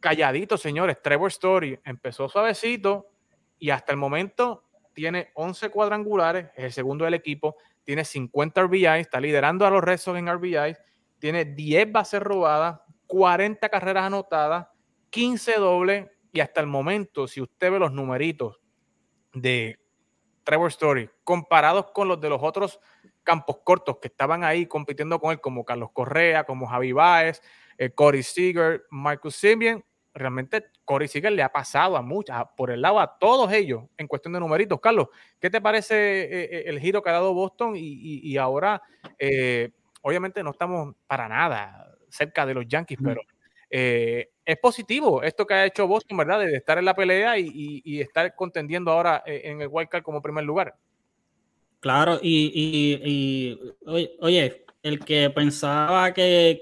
[0.00, 3.08] calladito, señores, Trevor Story empezó suavecito
[3.58, 9.00] y hasta el momento tiene 11 cuadrangulares, es el segundo del equipo, tiene 50 RBIs,
[9.00, 10.78] está liderando a los Red Sox en RBIs
[11.18, 14.68] tiene 10 bases robadas, 40 carreras anotadas,
[15.10, 18.60] 15 dobles y hasta el momento, si usted ve los numeritos
[19.32, 19.78] de
[20.44, 22.80] Trevor Story comparados con los de los otros
[23.22, 27.42] campos cortos que estaban ahí compitiendo con él, como Carlos Correa, como Javi Baez,
[27.78, 29.84] eh, Corey Seager, Marcus Simeon,
[30.14, 34.06] realmente Corey Seager le ha pasado a muchas, por el lado a todos ellos en
[34.06, 34.80] cuestión de numeritos.
[34.80, 35.08] Carlos,
[35.40, 38.82] ¿qué te parece eh, eh, el giro que ha dado Boston y, ahora
[40.02, 43.20] obviamente no estamos para nada cerca de los Yankees, pero
[43.68, 46.40] eh, es positivo esto que ha hecho Boston, ¿verdad?
[46.40, 50.22] De estar en la pelea y, estar contendiendo ahora eh, en el Wild Card como
[50.22, 50.76] primer lugar.
[51.80, 53.58] Claro, y,
[54.20, 56.60] oye, el que pensaba que,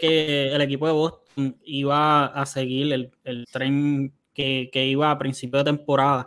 [0.52, 5.58] el equipo de Boston iba a seguir el, el tren que, que, iba a principio
[5.58, 6.26] de temporada.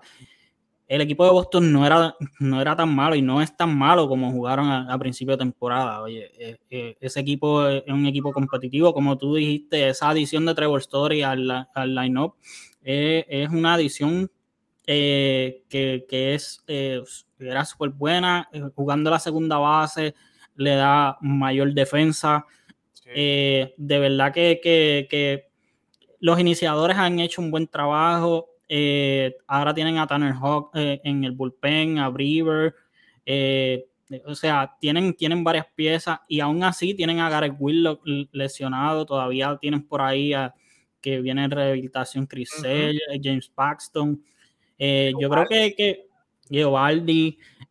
[0.87, 4.07] El equipo de Boston no era, no era tan malo y no es tan malo
[4.07, 6.01] como jugaron a, principio de temporada.
[6.01, 10.53] Oye, eh, eh, ese equipo es un equipo competitivo, como tú dijiste, esa adición de
[10.53, 12.35] Trevor Story al, al line-up
[12.83, 14.31] eh, es una adición
[14.85, 20.15] que, que, es, era súper buena, jugando la segunda base,
[20.57, 22.45] le da mayor defensa.
[23.05, 25.47] de verdad que, que, que
[26.19, 28.49] los iniciadores han hecho un buen trabajo.
[28.67, 32.75] Eh, ahora tienen a Tanner Hawk eh, en el bullpen, a Brewer.
[33.25, 33.85] Eh,
[34.25, 39.05] o sea, tienen, tienen varias piezas y aún así tienen a Gareth Willock lesionado.
[39.05, 40.53] Todavía tienen por ahí a,
[41.01, 42.51] que viene en rehabilitación Chris
[43.21, 44.23] James Paxton.
[44.79, 46.65] yo creo que, que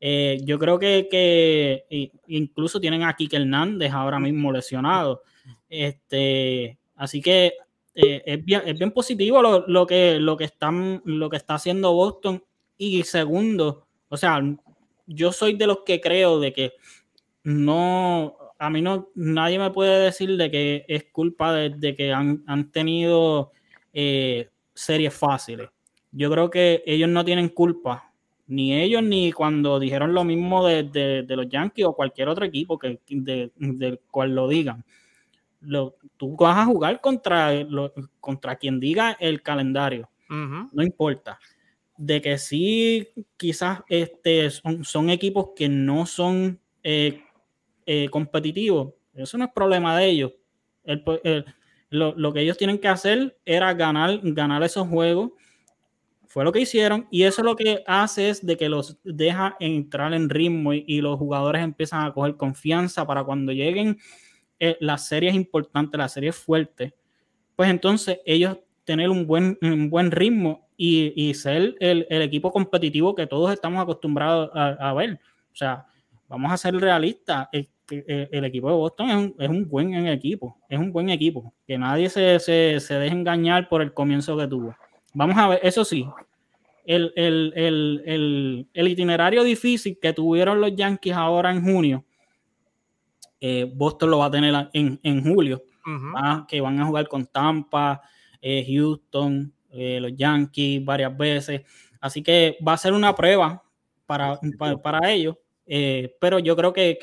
[0.00, 5.22] Geovaldi, yo creo que, incluso tienen a Kike Hernández ahora mismo lesionado.
[5.68, 7.54] Este, así que
[7.94, 12.44] eh, es, bien, positivo lo, que, lo, que están, lo que está haciendo Boston.
[12.76, 14.40] Y segundo, o sea,
[15.06, 16.72] yo soy de los que creo de que
[17.42, 22.70] no, a mí no, nadie me puede decir de que es culpa de, que han,
[22.70, 23.52] tenido
[23.92, 25.70] eh, series fáciles.
[26.12, 28.05] Yo creo que ellos no tienen culpa,
[28.46, 33.00] ni ellos ni cuando dijeron lo mismo de, los Yankees o cualquier otro equipo que,
[33.06, 34.84] del cual lo digan
[36.16, 37.50] tú vas a jugar contra,
[38.20, 41.38] contra quien diga el calendario, no importa.
[41.96, 47.22] De que sí, quizás este, son, equipos que no son eh,
[47.86, 50.32] eh, competitivos, eso no es problema de ellos.
[51.90, 55.32] lo, que ellos tienen que hacer era ganar, ganar esos juegos.
[56.36, 60.12] Fue lo que hicieron y eso lo que hace es de que los deja entrar
[60.12, 63.96] en ritmo y los jugadores empiezan a coger confianza para cuando lleguen
[64.60, 66.92] eh, las series importantes, las series fuertes,
[67.56, 73.14] pues entonces ellos tener un buen, un buen ritmo y, ser el, el, equipo competitivo
[73.14, 75.18] que todos estamos acostumbrados a, ver.
[75.54, 75.86] O sea,
[76.28, 77.48] vamos a ser realistas.
[77.50, 77.66] El,
[78.30, 81.54] el, equipo de Boston es un, es un, buen equipo, es un buen equipo.
[81.66, 84.76] Que nadie se, se, se deje engañar por el comienzo que tuvo.
[85.16, 86.06] Vamos a ver, eso sí,
[86.84, 92.04] el, el, el, itinerario difícil que tuvieron los Yankees ahora en junio
[93.40, 95.62] eh, Boston lo va a tener en, julio,
[96.46, 98.02] que van a jugar con Tampa,
[98.42, 101.62] eh, Houston, eh, los Yankees varias veces.
[101.98, 103.62] Así que va a ser una prueba
[104.04, 104.38] para,
[104.82, 105.36] para, ellos,
[106.20, 106.98] pero yo creo que,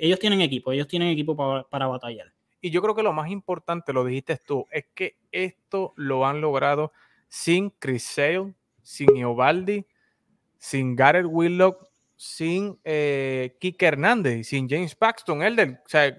[0.00, 1.36] ellos tienen equipo, ellos tienen equipo
[1.68, 2.32] para, batallar.
[2.62, 6.40] Y yo creo que lo más importante, lo dijiste tú, es que esto lo han
[6.40, 6.92] logrado
[7.28, 9.86] sin Chris Sale, sin Eovaldi,
[10.58, 11.88] sin Garrett Willock,
[12.18, 15.42] sin eh, Kike Hernández sin James Paxton.
[15.42, 16.14] Elder, o sea,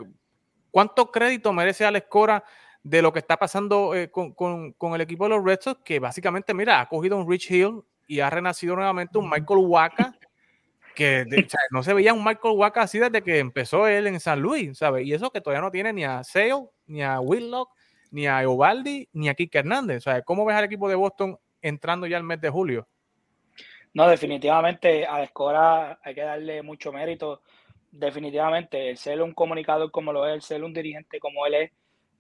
[0.71, 2.43] ¿cuánto crédito merece Alex Cora
[2.81, 5.81] de lo que está pasando eh, con, el equipo de los Red Sox?
[5.83, 10.15] Que básicamente, mira, ha cogido un Rich Hill y ha renacido nuevamente un Michael Waka,
[10.95, 11.25] que
[11.71, 15.05] no se veía un Michael Waka así desde que empezó él en San Luis, ¿sabes?
[15.05, 17.71] Y eso que todavía no tiene ni a Sale, ni a Whitlock,
[18.11, 19.97] ni a Eovaldi, ni a Kike Hernández.
[19.97, 22.87] O sea, ¿cómo ves al equipo de Boston entrando ya al mes de julio?
[23.93, 27.41] No, definitivamente a Escora hay que darle mucho mérito.
[27.91, 31.71] Definitivamente, el ser un comunicador como lo es, el ser un dirigente como él es,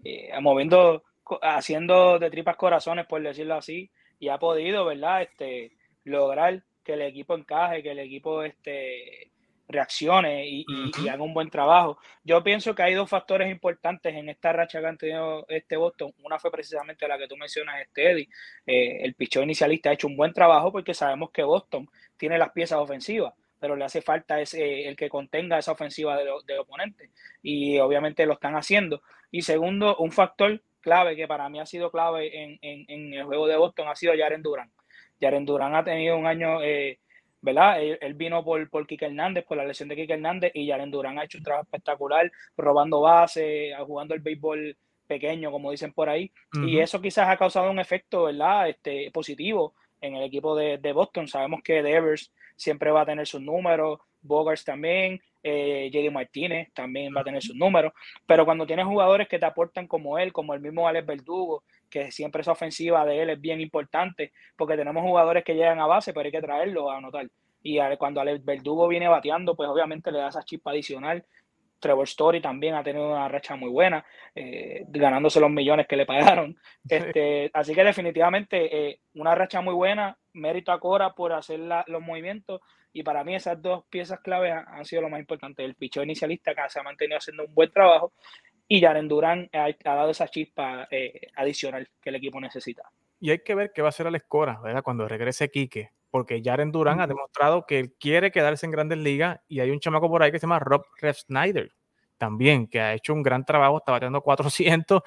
[0.03, 1.03] eh, moviendo,
[1.41, 5.21] haciendo de tripas corazones, por decirlo así, y ha podido, ¿verdad?
[5.21, 5.73] Este,
[6.05, 9.31] lograr que el equipo encaje, que el equipo este,
[9.69, 10.65] reaccione y,
[11.09, 11.99] haga un buen trabajo.
[12.23, 16.11] Yo pienso que hay dos factores importantes en esta racha que han tenido este Boston.
[16.23, 18.29] Una fue precisamente la que tú mencionas, este Eddie.
[18.65, 22.51] Eh, el pichón inicialista ha hecho un buen trabajo porque sabemos que Boston tiene las
[22.51, 27.11] piezas ofensivas, pero le hace falta ese, el que contenga esa ofensiva de, de oponente.
[27.43, 29.03] Y obviamente lo están haciendo.
[29.31, 33.47] Y segundo, un factor clave que para mí ha sido clave en, en, el juego
[33.47, 34.71] de Boston ha sido Jaren Duran.
[35.21, 36.63] Jaren Duran ha tenido un año...
[36.63, 36.99] Eh,
[37.41, 37.81] ¿verdad?
[37.81, 41.19] Él, vino por, por Kike Hernández, por la lesión de Kike Hernández, y Yaren Durán
[41.19, 46.31] ha hecho un trabajo espectacular, robando base, jugando el béisbol pequeño, como dicen por ahí,
[46.65, 48.69] y eso quizás ha causado un efecto, ¿verdad?
[48.69, 51.27] Este, positivo en el equipo de, Boston.
[51.27, 57.13] Sabemos que Devers siempre va a tener sus números, Bogarts también, eh, JD Martínez también
[57.15, 57.93] va a tener sus números,
[58.25, 62.11] pero cuando tienes jugadores que te aportan como él, como el mismo Alex Verdugo, que
[62.11, 66.13] siempre esa ofensiva de él es bien importante, porque tenemos jugadores que llegan a base,
[66.13, 67.27] pero hay que traerlos a anotar.
[67.61, 71.25] Y cuando Alex Verdugo viene bateando, pues obviamente le da esa chispa adicional.
[71.79, 76.05] Trevor Story también ha tenido una racha muy buena, eh, ganándose los millones que le
[76.05, 76.57] pagaron.
[76.87, 82.01] Este, así que definitivamente eh, una racha muy buena, mérito a Cora por hacer los
[82.01, 82.61] movimientos
[82.91, 85.63] y para mí esas dos piezas claves han, sido lo más importante.
[85.63, 88.13] El pichón inicialista que se ha mantenido haciendo un buen trabajo
[88.71, 92.83] y Jaren Durán ha, dado esa chispa eh, adicional que el equipo necesita.
[93.19, 94.83] Y hay que ver qué va a hacer el Escora, ¿verdad?
[94.83, 99.39] Cuando regrese Quique, porque Jaren Durán ha demostrado que él quiere quedarse en Grandes Ligas
[99.47, 101.71] y hay un chamaco por ahí que se llama Rob Snyder
[102.17, 105.01] también, que ha hecho un gran trabajo, está bateando 400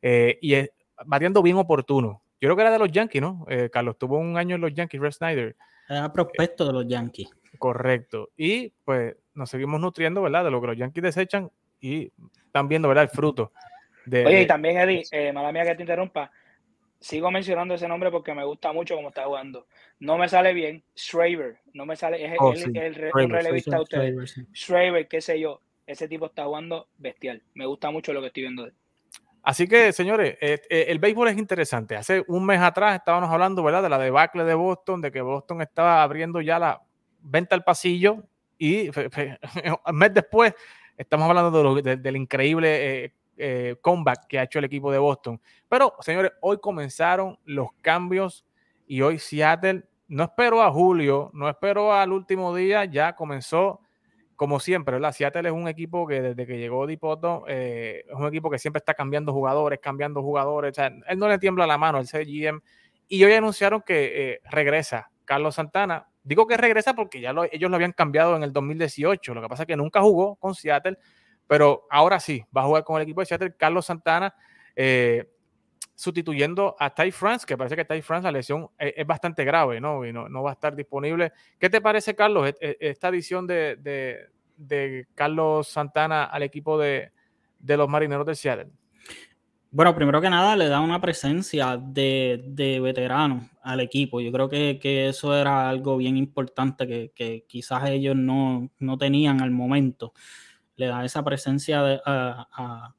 [0.00, 0.70] eh, y es
[1.04, 2.22] bateando bien oportuno.
[2.40, 3.44] Yo creo que era de los Yankees, ¿no?
[3.48, 5.56] Eh, Carlos tuvo un año en los Yankees, Red Snyder.
[5.88, 7.30] Era prospecto de los Yankees.
[7.58, 8.30] Correcto.
[8.36, 10.44] Y pues nos seguimos nutriendo, ¿verdad?
[10.44, 11.50] De lo que los Yankees desechan
[11.80, 12.12] y
[12.46, 13.04] están viendo, ¿verdad?
[13.04, 13.52] El fruto.
[14.06, 16.30] De, Oye, y también, Eddie, eh, mala mía que te interrumpa,
[16.98, 19.66] sigo mencionando ese nombre porque me gusta mucho cómo está jugando.
[20.00, 24.14] No me sale bien, Schreiber, no me sale, es oh, el, el, relevista usted.
[24.54, 27.42] Schreiber, qué sé yo, ese tipo está jugando bestial.
[27.54, 28.74] Me gusta mucho lo que estoy viendo de él.
[29.42, 31.96] Así que, señores, eh, eh, el béisbol es interesante.
[31.96, 35.62] Hace un mes atrás estábamos hablando, ¿verdad?, de la debacle de Boston, de que Boston
[35.62, 36.82] estaba abriendo ya la
[37.20, 38.24] venta al pasillo
[38.58, 38.88] y
[39.86, 40.54] un mes después
[40.98, 45.40] estamos hablando del increíble eh, comeback que ha hecho el equipo de Boston.
[45.68, 48.44] Pero, señores, hoy comenzaron los cambios
[48.86, 53.80] y hoy Seattle no esperó a julio, no esperó al último día, ya comenzó
[54.34, 55.12] como siempre, ¿verdad?
[55.12, 58.78] Seattle es un equipo que desde que llegó Dipoto, eh, es un equipo que siempre
[58.78, 60.78] está cambiando jugadores, cambiando jugadores.
[60.78, 62.60] Él no le tiembla la mano, el CGM.
[63.08, 66.08] Y hoy anunciaron que eh, regresa Carlos Santana.
[66.28, 69.32] Digo que regresa porque ya ellos lo habían cambiado en el 2018.
[69.32, 70.98] Lo que pasa es que nunca jugó con Seattle,
[71.46, 73.54] pero ahora sí, va a jugar con el equipo de Seattle.
[73.56, 74.34] Carlos Santana,
[74.76, 75.26] eh,
[75.94, 80.04] sustituyendo a Ty France, que parece que Ty France la lesión es, bastante grave, ¿no?
[80.04, 81.32] Y no, va a estar disponible.
[81.58, 84.28] ¿Qué te parece, Carlos, e, e, esta adición de,
[85.14, 87.10] Carlos Santana al equipo de,
[87.58, 88.68] los marineros de Seattle?
[89.70, 94.20] Bueno, primero que nada, le da una presencia de, de veterano al equipo.
[94.20, 100.14] Yo creo que, eso era algo bien importante que, quizás ellos no, tenían al momento.
[100.76, 102.94] Le da esa presencia de, a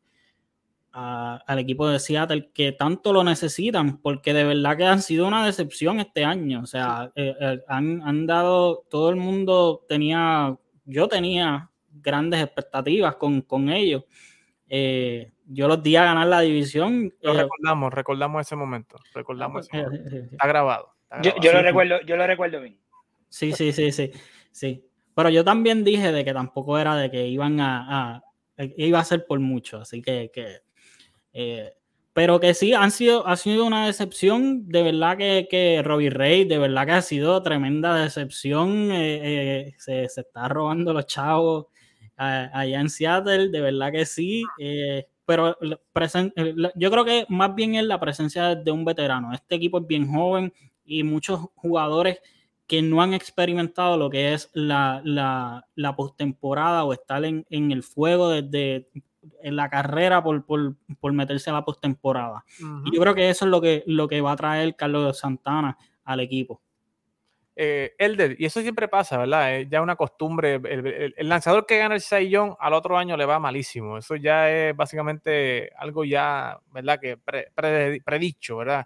[0.92, 5.46] al equipo de Seattle que tanto lo necesitan, porque de verdad que han sido una
[5.46, 6.62] decepción este año.
[6.62, 13.70] O sea, eh, eh, han, dado, todo el mundo tenía, yo tenía grandes expectativas con,
[13.70, 14.04] ellos.
[14.68, 17.14] Eh, yo los di a ganar la división.
[17.22, 18.98] Lo recordamos, recordamos ese momento.
[19.14, 19.86] Recordamos ah,
[20.32, 22.80] Está, grabado, Yo, lo recuerdo, yo lo recuerdo bien.
[23.30, 24.12] Sí, sí, sí, sí,
[24.52, 24.86] sí.
[25.16, 28.24] Pero yo también dije de que tampoco era de que iban a,
[28.58, 30.60] iba a ser por mucho, así que, que
[31.34, 31.74] eh,
[32.14, 34.68] pero que sí, han sido, ha sido una decepción.
[34.68, 38.92] De verdad que, que Robbie Ray, de verdad que ha sido tremenda decepción.
[38.92, 41.68] Eh, eh, se, está robando los chavos
[42.18, 44.44] allá en Seattle, de verdad que sí.
[45.30, 45.56] Pero
[46.74, 49.32] yo creo que más bien es la presencia de un veterano.
[49.32, 50.52] Este equipo es bien joven
[50.84, 52.20] y muchos jugadores
[52.66, 57.84] que no han experimentado lo que es la, la, postemporada o estar en, en, el
[57.84, 58.90] fuego desde
[59.44, 60.44] en la carrera por,
[61.14, 62.44] meterse a la postemporada.
[62.86, 65.78] Y yo creo que eso es lo que, lo que va a traer Carlos Santana
[66.06, 66.60] al equipo.
[67.62, 69.58] Eh, Elder, y eso siempre pasa, ¿verdad?
[69.58, 70.62] Es ya una costumbre.
[70.64, 73.98] El, lanzador que gana el Saiyón al otro año le va malísimo.
[73.98, 77.02] Eso ya es básicamente algo ya, ¿verdad?
[77.02, 77.18] Que
[78.06, 78.86] predicho, ¿verdad?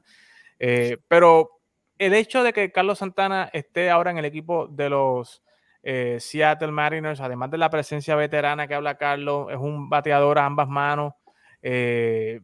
[0.57, 1.61] Eh, pero
[1.99, 5.43] el hecho de que Carlos Santana esté ahora en el equipo de los
[5.83, 10.47] eh, Seattle Mariners, además de la presencia veterana que habla Carlos, es un bateador a
[10.47, 11.13] ambas manos.
[11.61, 12.41] Eh,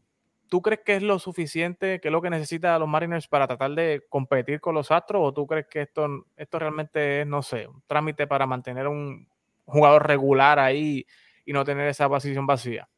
[0.49, 3.71] ¿Tú crees que es lo suficiente, que es lo que necesita los Mariners para tratar
[3.71, 5.21] de competir con los Astros?
[5.23, 9.27] ¿O tú crees que esto, esto realmente es, no sé, un trámite para mantener un
[9.65, 11.05] jugador regular ahí
[11.45, 12.89] y no tener esa posición vacía?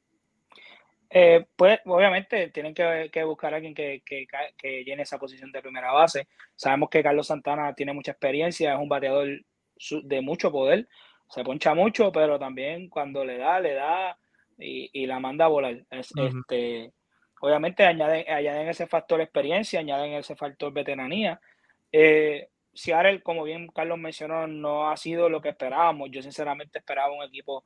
[1.13, 5.91] Eh, pues obviamente tienen que, buscar a alguien que, que, llene esa posición de primera
[5.91, 6.29] base.
[6.55, 9.27] Sabemos que Carlos Santana tiene mucha experiencia, es un bateador
[10.03, 10.87] de mucho poder,
[11.27, 14.17] se poncha mucho, pero también cuando le da, le da
[14.57, 15.85] y, la manda a volar.
[15.89, 16.93] este,
[17.41, 21.39] obviamente añaden, añaden ese factor experiencia, añaden ese factor veteranía.
[21.91, 26.09] Eh, Seattle, como bien Carlos mencionó, no ha sido lo que esperábamos.
[26.11, 27.65] Yo sinceramente esperaba un equipo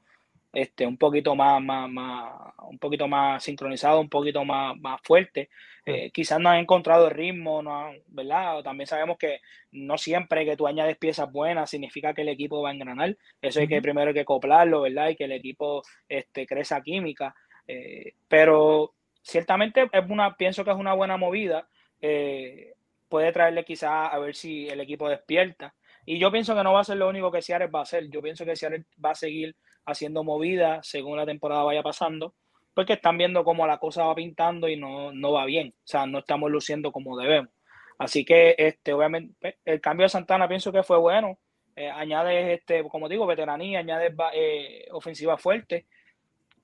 [0.55, 5.49] este, un poquito más, más, más, un poquito más sincronizado, un poquito más, más fuerte.
[5.86, 8.63] Eh, quizás no han encontrado el ritmo, no ¿verdad?
[8.63, 9.41] También sabemos que
[9.73, 13.17] no siempre que tú añades piezas buenas significa que el equipo va a engranar.
[13.41, 15.09] Eso hay que primero hay que acoplarlo, ¿verdad?
[15.09, 17.36] Y que el equipo este, crezca química.
[17.67, 18.93] Eh, pero
[19.26, 21.67] ciertamente es una, pienso que es una buena movida.
[21.99, 22.76] Eh,
[23.09, 25.73] puede traerle quizás a ver si el equipo despierta.
[26.05, 28.09] Y yo pienso que no va a ser lo único que Seattle va a hacer.
[28.09, 29.55] Yo pienso que Seattle va a seguir
[29.86, 32.36] haciendo movidas según la temporada vaya pasando,
[32.73, 35.73] porque están viendo cómo la cosa va pintando y no, no va bien.
[35.78, 37.51] O sea, no estamos luciendo como debemos.
[37.97, 41.39] Así que, este, obviamente, pues, el cambio de Santana pienso que fue bueno.
[41.76, 45.88] Eh, añade, este, como digo, veteranía, añade eh, ofensiva fuerte.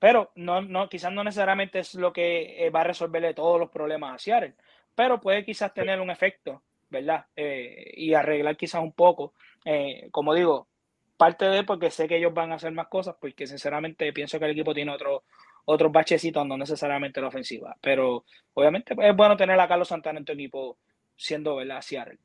[0.02, 3.70] Pero no, no, quizás no necesariamente es lo que eh, va a resolverle todos los
[3.70, 4.56] problemas a Seattle,
[4.96, 7.26] pero puede quizás tener un efecto, ¿verdad?
[7.36, 9.34] Eh, y arreglar quizás un poco.
[10.10, 10.66] como digo,
[11.16, 14.46] parte de porque sé que ellos van a hacer más cosas, porque sinceramente pienso que
[14.46, 15.22] el equipo tiene otro,
[15.66, 17.76] otros bachecitos, no necesariamente la ofensiva.
[17.80, 18.24] Pero
[18.54, 20.78] obviamente es bueno tener a Carlos Santana en tu equipo
[21.14, 21.80] siendo ¿verdad?
[21.80, 22.18] Seattle.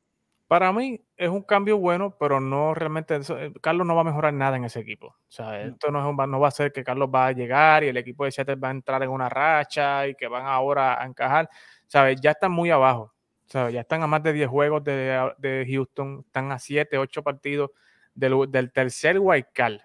[0.48, 3.16] Para mí es un cambio bueno, pero no realmente.
[3.16, 5.08] Eh, Carlos no va a mejorar nada en ese equipo.
[5.08, 7.88] O sea, esto no, es no va a ser que Carlos va a llegar y
[7.88, 11.04] el equipo de Seattle va a entrar en una racha y que van ahora a
[11.06, 11.50] encajar.
[11.86, 12.18] ¿Sabes?
[12.22, 13.12] Ya están muy abajo.
[13.44, 13.74] ¿Sabes?
[13.74, 17.70] Ya están a más de 10 juegos de, de Houston, están a 7, 8 partidos
[18.14, 19.18] del, del tercer
[19.52, 19.80] card.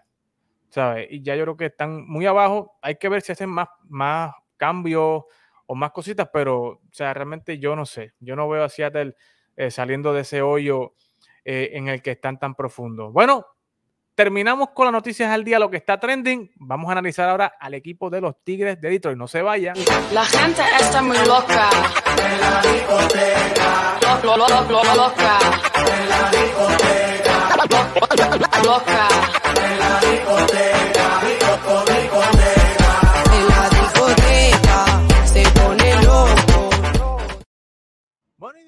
[0.69, 1.07] ¿Sabes?
[1.11, 2.77] Y ya yo creo que están muy abajo.
[2.81, 5.23] Hay que ver si hacen más, más cambios
[5.65, 8.13] o más cositas, pero, o sea, realmente yo no sé.
[8.19, 9.15] Yo no veo a Seattle
[9.55, 10.93] eh, saliendo de ese hoyo
[11.45, 13.11] eh, en el que están tan profundos.
[13.11, 13.45] Bueno,
[14.15, 16.51] terminamos con las noticias al día, lo que está trending.
[16.55, 19.17] Vamos a analizar ahora al equipo de los Tigres de Detroit.
[19.17, 19.73] No se vaya.
[20.11, 21.69] La gente está muy loca.
[22.15, 24.21] De la discoteca.
[24.23, 25.39] Lo, lo, lo, loca.
[25.85, 27.03] De la discoteca.
[28.63, 29.07] Loca.
[29.53, 30.72] De la discoteca.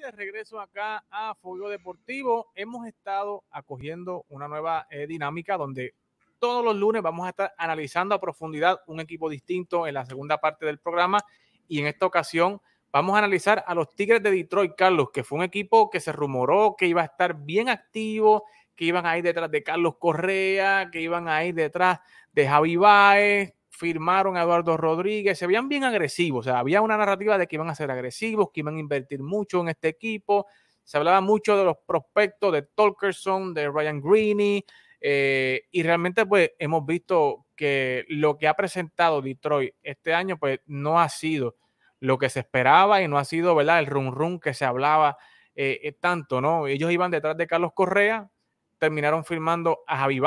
[0.06, 5.96] De regreso acá a Fuego Deportivo, hemos estado acogiendo una nueva eh, dinámica donde
[6.38, 10.38] todos los lunes vamos a estar analizando a profundidad un equipo distinto en la segunda
[10.38, 11.18] parte del programa.
[11.66, 12.60] Y en esta ocasión
[12.92, 16.12] vamos a analizar a los Tigres de Detroit, Carlos, que fue un equipo que se
[16.12, 18.44] rumoró que iba a estar bien activo,
[18.76, 21.98] que iban a ir detrás de Carlos Correa, que iban a detrás
[22.32, 26.96] de Javi Baez, firmaron a Eduardo Rodríguez, se veían bien agresivos, o sea, había una
[26.96, 30.46] narrativa de que iban a ser agresivos, que iban a invertir mucho en este equipo,
[30.82, 34.64] se hablaba mucho de los prospectos de Tolkerson, de Ryan Greeny,
[35.00, 40.60] eh, y realmente pues hemos visto que lo que ha presentado Detroit este año pues
[40.66, 41.56] no ha sido
[42.00, 43.78] lo que se esperaba y no ha sido, ¿verdad?
[43.78, 45.18] El run run que se hablaba
[45.54, 46.66] eh, eh, tanto, ¿no?
[46.66, 48.30] Ellos iban detrás de Carlos Correa,
[48.78, 50.20] terminaron firmando a Javi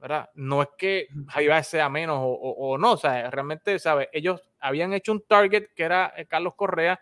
[0.00, 0.30] ¿verdad?
[0.34, 4.08] No es que Javi Baez sea menos o, no, o sea, realmente, ¿sabes?
[4.12, 6.98] Ellos habían hecho un target que era eh, Carlos Correa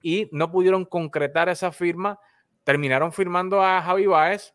[0.00, 2.20] y no pudieron concretar esa firma,
[2.62, 4.54] terminaron firmando a Javi Baez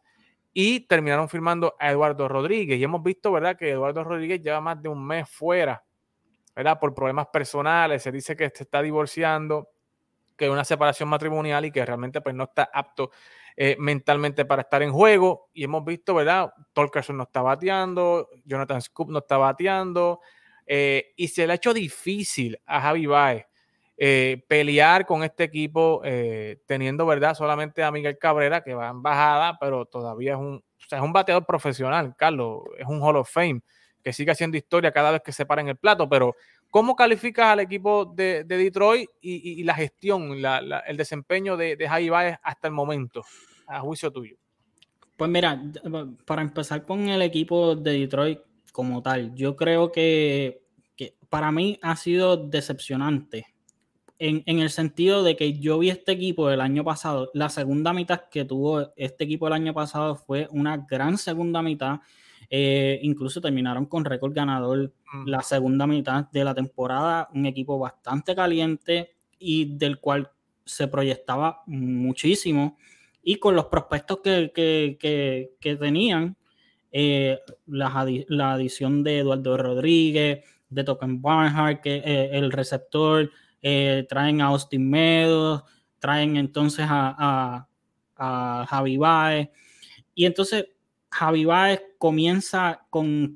[0.54, 2.80] y terminaron firmando a Eduardo Rodríguez.
[2.80, 5.84] Y hemos visto, ¿verdad?, que Eduardo Rodríguez lleva más de un mes fuera,
[6.56, 9.70] ¿verdad?, por problemas personales, se dice que se está divorciando,
[10.38, 13.12] que hay una separación matrimonial y que realmente pues no está apto
[13.56, 15.50] eh, mentalmente para estar en juego.
[15.54, 16.54] Y hemos visto, ¿verdad?
[16.74, 20.20] Tolkerson no está bateando, Jonathan Scoop no está bateando.
[20.66, 23.46] Eh, y se le ha hecho difícil a Javi Baez
[23.98, 26.02] eh, pelear con este equipo,
[26.66, 27.36] teniendo, ¿verdad?
[27.36, 31.46] Solamente a Miguel Cabrera, que va en bajada, pero todavía es un, es un bateador
[31.46, 33.62] profesional, Carlos, es un Hall of Fame,
[34.04, 36.36] que sigue haciendo historia cada vez que se para en el plato, pero
[36.72, 40.42] ¿Cómo calificas al equipo de, Detroit y, la gestión,
[40.88, 43.24] el desempeño de, de Baez hasta el momento,
[43.68, 44.38] a juicio tuyo?
[45.18, 45.62] Pues mira,
[46.26, 48.40] para empezar con el equipo de Detroit
[48.72, 50.64] como tal, yo creo que,
[51.30, 53.46] para mí ha sido decepcionante.
[54.18, 58.30] En, el sentido de que yo vi este equipo el año pasado, la segunda mitad
[58.32, 62.00] que tuvo este equipo el año pasado fue una gran segunda mitad
[62.54, 64.92] eh, incluso terminaron con récord ganador
[65.26, 70.30] la segunda mitad de la temporada, un equipo bastante caliente y del cual
[70.66, 72.78] se proyectaba muchísimo.
[73.24, 76.36] Y con los prospectos que, tenían,
[76.92, 83.32] eh, la, adición de Eduardo Rodríguez, de Token Barnhart, que eh, el receptor,
[83.62, 85.64] traen a Austin Meadows,
[86.00, 87.68] traen entonces a, a,
[88.18, 89.50] a Javi Baez.
[90.16, 90.66] Y entonces
[91.12, 93.36] Javi Baez comienza con,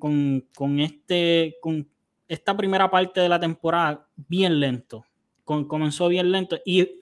[0.80, 1.88] este, con
[2.28, 5.06] esta primera parte de la temporada bien lento.
[5.44, 7.02] comenzó bien lento y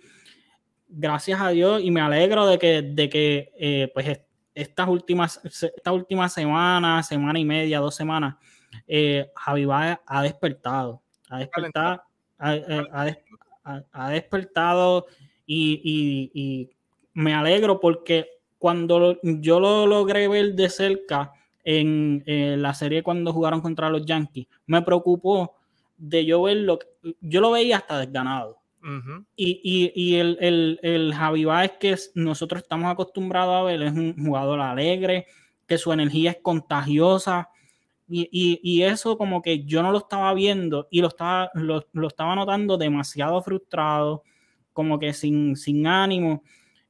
[0.87, 4.19] gracias a Dios y me alegro de que, de que eh, pues
[4.55, 8.35] estas últimas, esta última semana, semana y media, dos semanas,
[8.87, 11.03] eh, Javi Baez ha despertado.
[11.29, 12.03] Ha despertado,
[12.37, 15.05] ha, despertado
[15.45, 16.69] y, y
[17.13, 18.32] me alegro porque
[18.63, 21.33] cuando yo lo logré ver de cerca
[21.65, 25.57] en la serie cuando jugaron contra los Yankees, me preocupó
[25.97, 26.79] de yo verlo,
[27.19, 28.61] yo lo veía hasta desganado.
[29.35, 34.61] Y, el, el, el, Javi Baez que nosotros estamos acostumbrados a ver es un jugador
[34.61, 35.27] alegre,
[35.67, 37.49] que su energía es contagiosa.
[38.07, 42.77] Y, eso como que yo no lo estaba viendo y lo estaba, lo, estaba notando
[42.77, 44.23] demasiado frustrado,
[44.71, 46.43] como que sin, sin ánimo.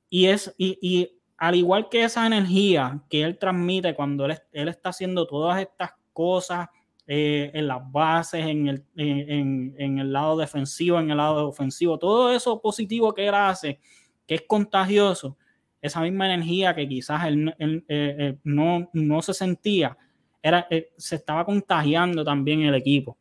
[0.08, 1.10] Y, es, y,
[1.44, 6.70] al igual que esa energía que él transmite cuando él, está haciendo todas estas cosas
[7.06, 12.00] eh, en las bases, en el, en, en, el lado defensivo, en el lado ofensivo,
[12.00, 13.82] todo eso positivo que él hace,
[14.26, 15.36] que es contagioso,
[15.82, 19.98] esa misma energía que quizás él, él, eh, no, no se sentía,
[20.42, 20.66] era,
[20.96, 23.18] se estaba contagiando también el equipo.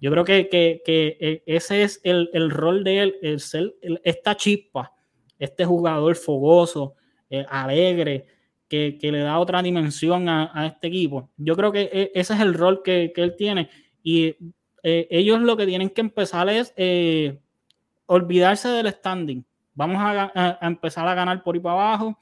[0.00, 4.34] Yo creo que, que, que, ese es el, el, rol de él, el ser esta
[4.34, 4.94] chispa,
[5.38, 6.94] este jugador fogoso,
[7.48, 8.26] alegre,
[8.68, 11.30] que, le da otra dimensión a, este equipo.
[11.36, 13.70] Yo creo que e, ese es el rol que, él tiene
[14.02, 14.36] y
[14.82, 17.40] eh, ellos lo que tienen que empezar es eh,
[18.06, 19.44] olvidarse del standing.
[19.74, 22.18] Vamos a, empezar a ganar por ahí para abajo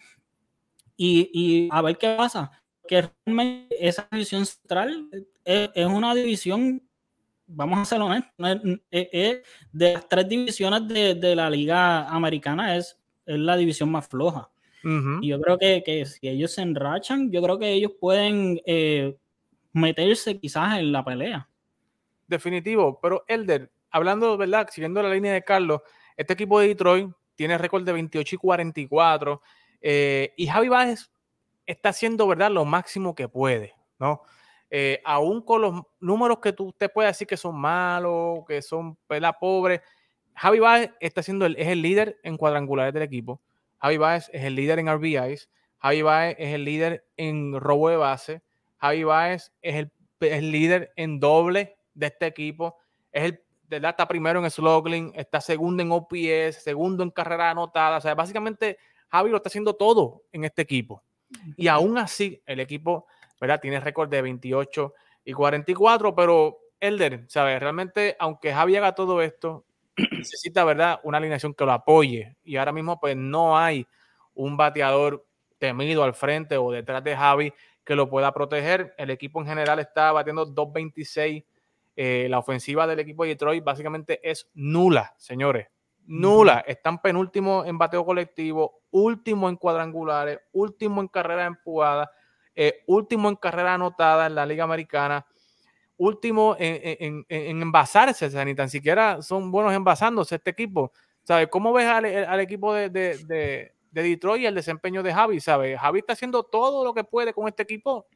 [0.96, 2.50] y, a ver qué pasa.
[2.86, 5.08] Que realmente esa división central
[5.44, 6.82] es, una división,
[7.46, 8.32] vamos a ser honestos,
[8.90, 9.42] de
[9.72, 14.50] las tres divisiones de, la liga americana es, es la división más floja.
[15.20, 19.16] Y yo creo que, que, si ellos se enrachan, yo creo que ellos pueden eh,
[19.72, 21.48] meterse quizás en la pelea.
[22.28, 24.68] Definitivo, pero Elder, hablando, ¿verdad?
[24.70, 25.80] Siguiendo la línea de Carlos,
[26.16, 29.42] este equipo de Detroit tiene récord de 28 y 44
[29.80, 31.10] eh, y Javi Báez
[31.66, 32.52] está haciendo, ¿verdad?
[32.52, 34.22] Lo máximo que puede, ¿no?
[34.70, 38.96] Eh, aún con los números que tú, usted puede decir que son malos, que son,
[39.08, 39.34] ¿verdad?
[39.40, 39.80] Pobres,
[40.34, 43.40] Javi Báez está siendo el, es el líder en cuadrangulares del equipo.
[43.78, 47.96] Javi Baez es el líder en RBIs, Javi Baez es el líder en robo de
[47.96, 48.42] base,
[48.78, 49.86] Javi Baez es
[50.20, 52.76] el, líder en doble de este equipo,
[53.12, 58.00] es el está primero en slugging, está segundo en OPS, segundo en carrera anotada, o
[58.00, 61.02] sea, básicamente Javi lo está haciendo todo en este equipo.
[61.56, 63.06] Y aún así, el equipo,
[63.40, 63.60] ¿verdad?
[63.60, 67.60] Tiene récord de 28 y 44, pero Elder, ¿sabes?
[67.60, 69.64] Realmente, aunque Javi haga todo esto,
[70.10, 71.00] necesita, ¿verdad?
[71.02, 72.36] Una alineación que lo apoye.
[72.44, 73.86] Y ahora mismo, pues no hay
[74.34, 75.26] un bateador
[75.58, 77.52] temido al frente o detrás de Javi
[77.84, 78.94] que lo pueda proteger.
[78.98, 81.44] El equipo en general está batiendo 2.26.
[81.98, 85.68] Eh, la ofensiva del equipo de Detroit básicamente es nula, señores.
[86.06, 86.64] Nula.
[86.66, 92.10] Están penúltimo en bateo colectivo, último en cuadrangulares, último en carrera empujada,
[92.54, 95.26] eh, último en carrera anotada en la Liga Americana
[95.96, 100.92] último en, envasarse, ni tan siquiera son buenos envasándose este equipo.
[101.22, 101.48] ¿Sabes?
[101.48, 105.40] ¿Cómo ves al, equipo de, de, Detroit y el desempeño de Javi?
[105.40, 105.78] ¿Sabes?
[105.78, 108.06] Javi está haciendo todo lo que puede con este equipo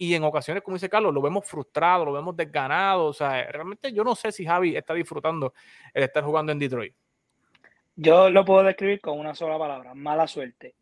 [0.00, 3.06] y en ocasiones, como dice Carlos, lo vemos frustrado, lo vemos desganado.
[3.06, 5.52] O sea, realmente yo no sé si Javi está disfrutando
[5.92, 6.94] el estar jugando en Detroit.
[7.96, 10.76] Yo lo puedo describir con una sola palabra, mala suerte.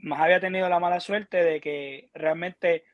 [0.00, 2.84] Más había tenido la mala suerte de que realmente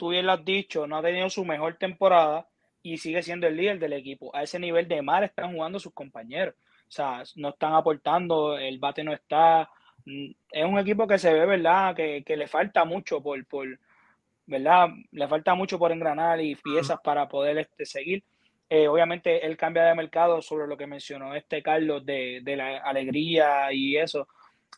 [0.00, 2.46] tú bien lo has dicho, no ha tenido su mejor temporada
[2.82, 4.34] y sigue siendo el líder del equipo.
[4.34, 6.54] A ese nivel de mal están jugando sus compañeros.
[6.88, 9.68] O sea, no están aportando, el bate no está.
[10.06, 11.94] Mm, es un equipo que se ve, ¿verdad?
[11.94, 13.78] Que, le falta mucho por, por,
[14.46, 14.88] ¿verdad?
[15.12, 18.24] Le falta mucho por engranar y piezas para poder este, seguir.
[18.70, 22.78] Eh, obviamente él cambia de mercado sobre lo que mencionó este Carlos de, de la
[22.78, 24.28] alegría y eso.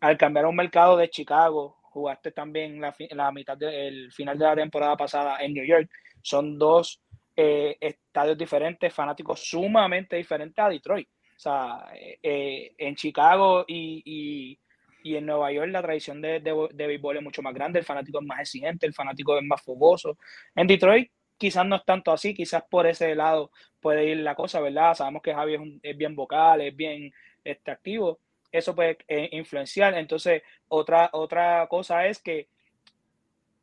[0.01, 4.45] Al cambiar a un mercado de Chicago, jugaste también la, la mitad del final de
[4.45, 5.91] la temporada pasada en New York.
[6.23, 7.01] Son dos
[7.37, 11.09] eh, estadios diferentes, fanáticos sumamente diferentes a Detroit.
[11.09, 14.59] O sea, eh, eh, en Chicago y,
[15.05, 18.27] en Nueva York la tradición de, de, béisbol es mucho más grande, el fanático es
[18.27, 20.17] más exigente, el fanático es más fogoso.
[20.55, 24.61] En Detroit quizás no es tanto así, quizás por ese lado puede ir la cosa,
[24.61, 24.95] ¿verdad?
[24.95, 27.13] Sabemos que Javi es, es bien vocal, es bien
[27.43, 28.21] este, activo,
[28.53, 29.95] eso puede eh, influenciar.
[29.95, 32.49] Entonces, otra, otra cosa es que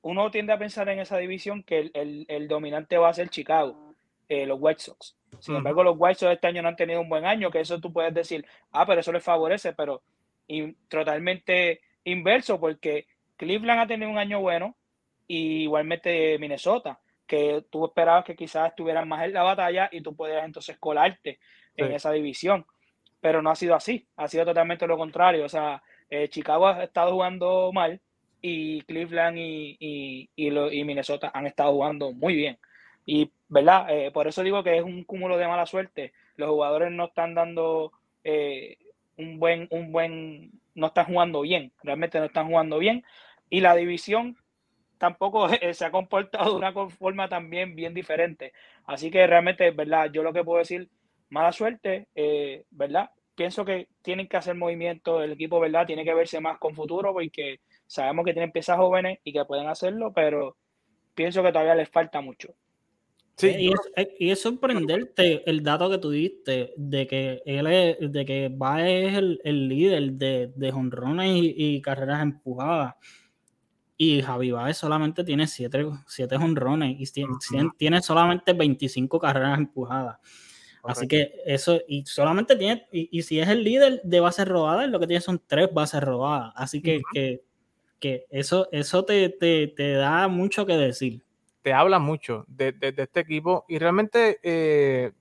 [0.02, 3.94] uno tiende a pensar en esa división que el, dominante va a ser Chicago,
[4.28, 5.16] eh, los White Sox.
[5.40, 7.80] Sin embargo, los White Sox este año no han tenido un buen año, que eso
[7.80, 10.02] tú puedes decir, ah, pero eso les favorece, pero
[10.88, 13.06] totalmente inverso, porque
[13.38, 14.76] Cleveland ha tenido un año bueno,
[15.28, 20.16] y igualmente Minnesota, que tú esperabas que quizás estuvieran más en la batalla y tú
[20.16, 21.40] pudieras entonces colarte
[21.76, 22.66] en esa división
[23.22, 25.46] pero no ha sido así, ha sido totalmente lo contrario.
[25.46, 28.00] O sea, eh, Chicago ha estado jugando mal
[28.42, 32.58] y Cleveland y, y, y, Minnesota han estado jugando muy bien.
[33.06, 33.88] Y, ¿verdad?
[33.90, 36.14] Eh, por eso digo que es un cúmulo de mala suerte.
[36.36, 37.92] Los jugadores no están dando
[38.24, 38.78] eh,
[39.18, 43.04] un buen, un buen, no están jugando bien, realmente no están jugando bien.
[43.50, 44.38] Y la división
[44.98, 48.54] tampoco se ha comportado de una forma también bien diferente.
[48.86, 50.12] Así que realmente, ¿verdad?
[50.12, 50.90] Yo lo que puedo decir
[51.30, 53.10] mala suerte, eh, ¿verdad?
[53.36, 55.86] Pienso que tienen que hacer movimiento, el equipo, ¿verdad?
[55.86, 59.68] Tiene que verse más con futuro porque sabemos que tienen piezas jóvenes y que pueden
[59.68, 60.58] hacerlo, pero
[61.16, 62.54] pienso que todavía les falta mucho.
[63.40, 63.72] Sí,
[64.20, 68.86] y es, sorprenderte el dato que tú diste de que él es, de que va
[68.86, 72.96] es el, líder de, de jonrones y, carreras empujadas.
[73.96, 77.34] y Javi Baez solamente tiene 7 siete, honrones y tiene,
[77.78, 80.18] tiene, solamente 25 carreras empujadas.
[80.84, 85.00] Así que eso, y solamente tiene, y, si es el líder de bases robadas, lo
[85.00, 86.54] que tiene son tres bases robadas.
[86.56, 87.42] Así que, que,
[88.00, 91.22] que, eso, eso te, te, te, da mucho que decir.
[91.62, 95.12] Te habla mucho de, de, este equipo y realmente eh,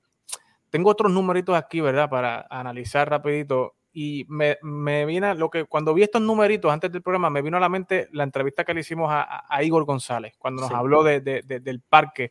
[0.71, 2.09] tengo otros numeritos aquí, ¿verdad?
[2.09, 7.03] Para analizar rapidito y me, me vino lo que cuando vi estos numeritos antes del
[7.03, 10.35] programa, me vino a la mente la entrevista que le hicimos a, a Igor González,
[10.39, 12.31] cuando nos habló de, de, del parque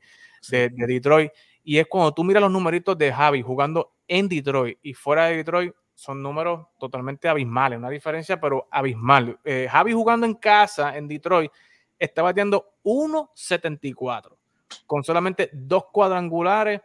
[0.49, 1.32] de, Detroit.
[1.68, 5.36] Y es cuando tú miras los numeritos de Javi jugando en Detroit y fuera de
[5.36, 9.38] Detroit, son números totalmente abismales, una diferencia, pero abismal.
[9.43, 11.51] Eh, Javi jugando en casa en Detroit
[11.99, 14.38] está bateando 1.74
[14.86, 16.80] con solamente dos cuadrangulares,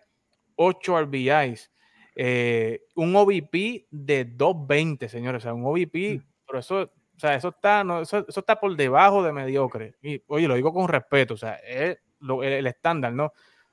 [0.56, 1.70] 8 RBIs.
[2.16, 6.26] Eh, un OVP de 220, señores, o sea, un OVP, mm.
[6.44, 9.94] pero eso, o sea, eso está, no, eso, está por debajo de mediocre.
[10.02, 11.98] Y, oye, lo digo con respeto, o sea, es
[12.42, 13.32] el, estándar, ¿no?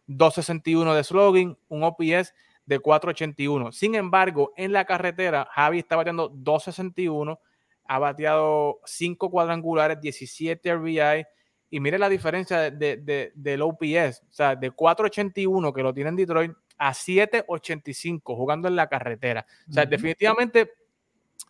[0.10, 2.34] 261 de slogan, un OPS
[2.66, 3.72] de 481.
[3.72, 7.40] Sin embargo, en la carretera, Javi está bateando 261,
[7.86, 11.26] ha bateado 5 cuadrangulares, 17 RBI.
[11.72, 16.10] Y mire la diferencia de, de, del OPS, o sea, de 481 que lo tiene
[16.10, 19.46] en Detroit a 7.85 jugando en la carretera.
[19.70, 20.72] O sea, definitivamente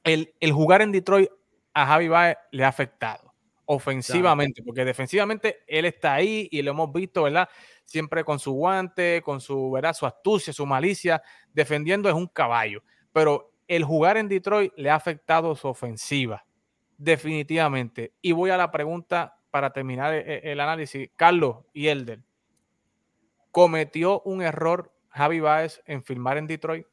[0.03, 1.29] el, jugar en Detroit
[1.73, 3.33] a Javi Baez le ha afectado
[3.65, 7.47] ofensivamente, porque defensivamente él está ahí y lo hemos visto, ¿verdad?
[7.89, 9.95] Siempre con su guante, con su, ¿verdad?
[9.95, 12.83] Su astucia, su malicia, defendiendo es un caballo.
[13.11, 16.45] Pero el jugar en Detroit le ha afectado su ofensiva,
[16.99, 18.13] definitivamente.
[18.21, 21.09] Y voy a la pregunta para terminar el, e, el análisis.
[21.15, 22.19] Carlos y Elder,
[23.49, 26.85] ¿cometió un error Javi Baez en filmar en Detroit?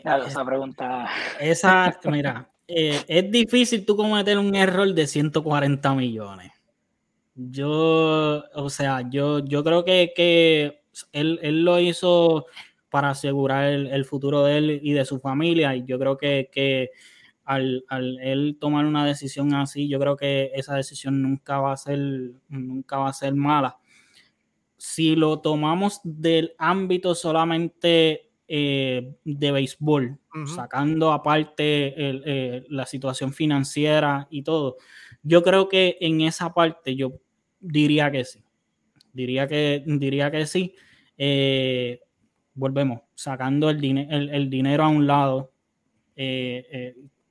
[0.00, 1.10] Claro, esa pregunta.
[1.38, 6.52] Esa, mira, eh, es difícil tú cometer un error de 140 millones.
[7.34, 12.46] Yo, o sea, yo, yo creo que, que él, él, lo hizo
[12.90, 15.74] para asegurar el, futuro de él y de su familia.
[15.74, 16.90] Y yo creo que, que
[17.44, 21.76] al, al, él tomar una decisión así, yo creo que esa decisión nunca va a
[21.76, 21.98] ser,
[22.48, 23.78] nunca va a ser mala
[24.82, 34.26] si lo tomamos del ámbito solamente eh, de béisbol, sacando aparte eh, la situación financiera
[34.28, 34.78] y todo,
[35.22, 37.12] yo creo que en esa parte yo
[37.60, 38.42] diría que sí.
[39.12, 40.74] Diría que, diría que sí.
[41.18, 42.00] Eh,
[42.54, 45.52] volvemos, sacando el, el, dinero a un lado,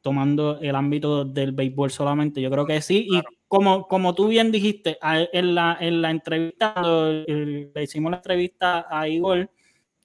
[0.02, 3.08] tomando el ámbito del béisbol solamente, yo creo que sí.
[3.10, 8.88] Y como, como tú bien dijiste, en la, en la entrevista, le hicimos la entrevista
[8.90, 9.50] a Igor,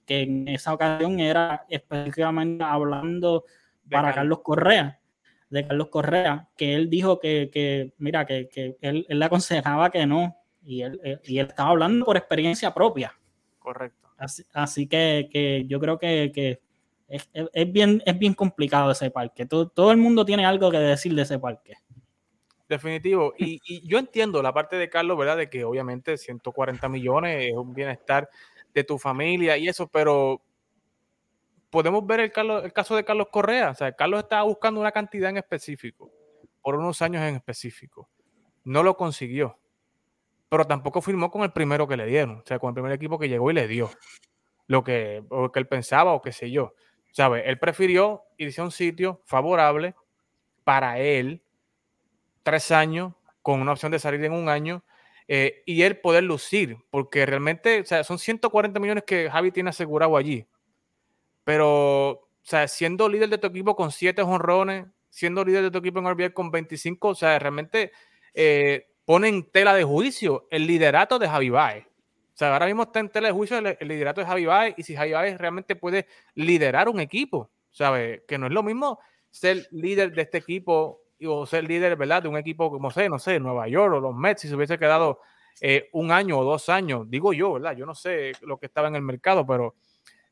[0.05, 3.45] que en esa ocasión era específicamente hablando
[3.89, 4.39] para Carlos.
[4.43, 4.99] Correa,
[5.49, 9.89] de Carlos Correa, que él dijo que, que mira, que, que él, él, le aconsejaba
[9.89, 13.17] que no, y él, y él estaba hablando por experiencia propia.
[13.59, 14.09] Correcto.
[14.17, 16.59] Así, así que, que, yo creo que, que
[17.07, 19.45] es, es, bien, es bien complicado ese parque.
[19.45, 21.75] Todo, todo el mundo tiene algo que decir de ese parque.
[22.67, 23.33] Definitivo.
[23.37, 25.37] Y, yo entiendo la parte de Carlos, ¿verdad?
[25.37, 28.29] De que obviamente 140 millones es un bienestar
[28.73, 30.41] de tu familia y eso, pero
[31.69, 32.31] podemos ver el,
[32.63, 33.71] el caso de Carlos Correa.
[33.71, 36.11] O sea, Carlos estaba buscando una cantidad en específico,
[36.61, 38.09] por unos años en específico.
[38.63, 39.59] No lo consiguió.
[40.49, 43.19] Pero tampoco firmó con el primero que le dieron, o sea, con el primer equipo
[43.19, 43.89] que llegó y le dio
[44.67, 46.73] lo que, lo que él pensaba o qué sé yo.
[47.11, 47.49] ¿Sabe?
[47.49, 49.95] Él prefirió irse a un sitio favorable
[50.63, 51.41] para él,
[52.43, 54.83] tres años, con una opción de salir en un año,
[55.27, 59.69] eh, y él poder lucir, porque realmente, o sea, son 140 millones que Javi tiene
[59.69, 60.45] asegurado allí.
[61.47, 65.77] Pero, o sea, siendo líder de tu equipo con siete honrones, siendo líder de tu
[65.77, 67.93] equipo en RBI con 25, o sea, realmente
[68.33, 71.85] eh, pone en tela de juicio el liderato de Javi Baez.
[71.85, 71.89] O
[72.33, 74.93] sea, ahora mismo está en tela de juicio el, liderato de Javi Baez y si
[74.93, 78.23] Javi Baez realmente puede liderar un equipo, ¿sabes?
[78.27, 78.99] Que no es lo mismo
[79.31, 82.23] ser líder de este equipo o ser líder, ¿verdad?
[82.23, 84.77] De un equipo como sé, no sé, Nueva York o los Mets, si se hubiese
[84.77, 85.21] quedado
[85.61, 87.77] eh, un año o dos años, digo yo, ¿verdad?
[87.77, 89.75] Yo no sé lo que estaba en el mercado, pero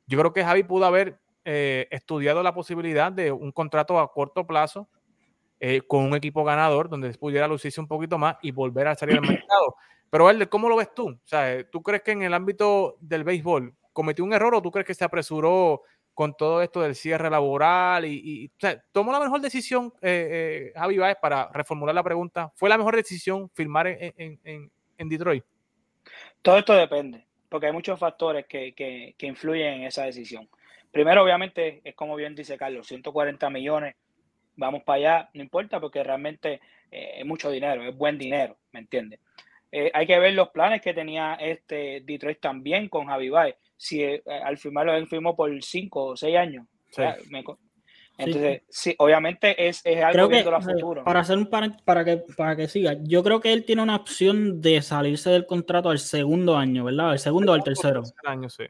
[0.07, 4.45] yo creo que Javi pudo haber eh, estudiado la posibilidad de un contrato a corto
[4.45, 4.87] plazo
[5.59, 9.17] eh, con un equipo ganador donde pudiera lucirse un poquito más y volver a salir
[9.17, 9.75] al mercado.
[10.09, 11.09] Pero, Elder, ¿cómo lo ves tú?
[11.09, 14.71] O sea, ¿tú crees que en el ámbito del béisbol cometió un error o tú
[14.71, 15.81] crees que se apresuró
[16.15, 20.79] con todo esto del cierre laboral y, o sea, tomó la mejor decisión eh, eh,
[20.79, 22.51] Javi Baez para reformular la pregunta.
[22.55, 24.39] ¿Fue la mejor decisión firmar en,
[24.97, 25.43] en, Detroit?
[26.41, 27.25] Todo esto depende,
[27.55, 30.49] porque hay muchos factores que, que, que, influyen en esa decisión.
[30.91, 33.95] Primero, obviamente, es como bien dice Carlos, 140 millones,
[34.57, 36.59] vamos para allá, no importa, porque realmente
[36.91, 39.21] eh, es mucho dinero, es buen dinero, ¿me entiendes?
[39.71, 43.55] Eh, hay que ver los planes que tenía este Detroit también con Javi Baez.
[43.77, 46.67] Si eh, al firmarlo él firmó por 5 o 6 años.
[46.89, 47.03] Sí.
[47.03, 47.41] O sea, me
[48.17, 48.95] entonces, sí.
[48.97, 51.03] obviamente es, es algo Creo que viendo a eh, futuro.
[51.03, 53.95] para hacer un para, para que para que siga, yo creo que él tiene una
[53.95, 57.11] opción de salirse del contrato al segundo año, ¿verdad?
[57.11, 58.01] Al segundo o al tercero.
[58.03, 58.63] Tercer año, sí.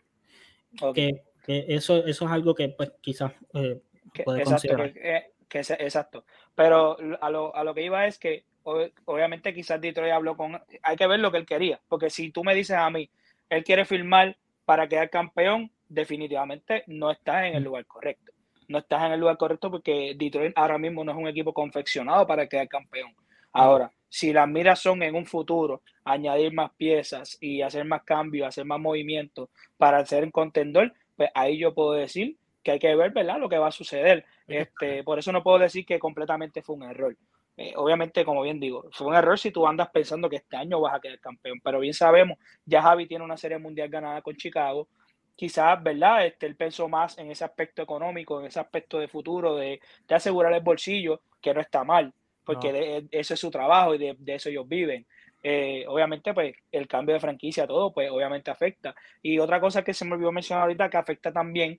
[0.82, 0.96] Ok.
[0.96, 3.80] Que, que eso, eso es algo que pues quizás eh,
[4.14, 4.94] Que- puede exacto, considerar.
[4.94, 6.26] que, eh, que ese- exacto.
[6.56, 10.60] Pero a lo, a lo que iba es que ob- obviamente quizás Detroit habló con...
[10.82, 13.10] Hay que ver lo que él quería, porque si tú me dices a mí,
[13.50, 14.36] él quiere firmar
[14.66, 18.32] para quedar campeón, definitivamente no estás en el lugar correcto.
[18.68, 22.26] No estás en el lugar correcto porque Detroit ahora mismo no es un equipo confeccionado
[22.26, 23.14] para quedar campeón.
[23.52, 28.48] Ahora, si las miras son en un futuro, añadir más piezas y hacer más cambios,
[28.48, 32.96] hacer más movimientos para ser un contendor, pues ahí yo puedo decir que hay que
[32.96, 33.40] ver, ¿verdad?
[33.40, 34.26] Lo que va a suceder.
[34.48, 37.16] Este, por eso no puedo decir que completamente fue un error.
[37.58, 40.82] Eh, obviamente, como bien digo, fue un error si tú andas pensando que este año
[40.82, 44.36] vas a quedar campeón, pero bien sabemos, ya Javi tiene una serie mundial ganada con
[44.36, 44.90] Chicago.
[45.36, 46.26] Quizás, ¿verdad?
[46.26, 50.16] Este, él pensó más en ese aspecto económico, en ese aspecto de futuro, de, de
[50.16, 52.14] asegurar el bolsillo, que no está mal,
[52.46, 52.74] porque No.
[52.80, 55.06] de- ese es su trabajo y de, de eso ellos viven.
[55.44, 58.96] Eh, obviamente, pues el cambio de franquicia, todo, pues obviamente afecta.
[59.22, 61.78] Y otra cosa que se me olvidó mencionar ahorita que afecta también,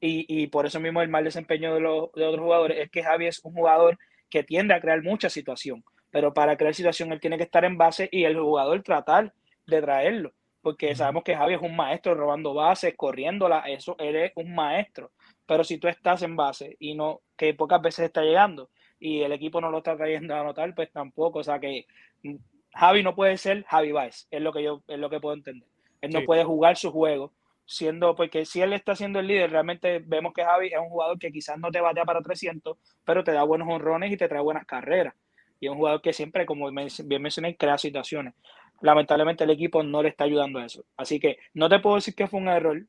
[0.00, 3.02] y, y por eso mismo el mal desempeño de, los, de otros jugadores, es que
[3.02, 7.20] Javi es un jugador que tiende a crear mucha situación, pero para crear situación él
[7.20, 9.32] tiene que estar en base y el jugador tratar
[9.66, 10.32] de traerlo,
[10.66, 15.12] porque sabemos que Javi es un maestro robando bases, corriéndola, eso, él es un maestro,
[15.46, 19.30] pero si tú estás en base y no, que pocas veces está llegando y el
[19.30, 21.86] equipo no lo está trayendo a anotar, pues tampoco, o sea que
[22.24, 22.34] mm,
[22.74, 25.68] Javi no puede ser Javi Baez, es lo que yo, es lo que puedo entender.
[26.00, 26.26] Él no Sí.
[26.26, 27.32] puede jugar su juego,
[27.64, 31.16] siendo, porque si él está siendo el líder, realmente vemos que Javi es un jugador
[31.20, 34.42] que quizás no te batea para 300, pero te da buenos honrones y te trae
[34.42, 35.14] buenas carreras.
[35.60, 38.34] Y es un jugador que siempre, como bien mencioné, crea situaciones.
[38.80, 40.84] Lamentablemente el equipo no le está ayudando a eso.
[40.96, 42.86] Así que no te puedo decir que fue un error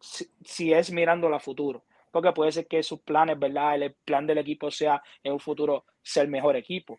[0.00, 3.74] si, si es mirando a futuro, porque puede ser que sus planes, ¿verdad?
[3.80, 6.98] El plan del equipo sea en un futuro ser el mejor equipo.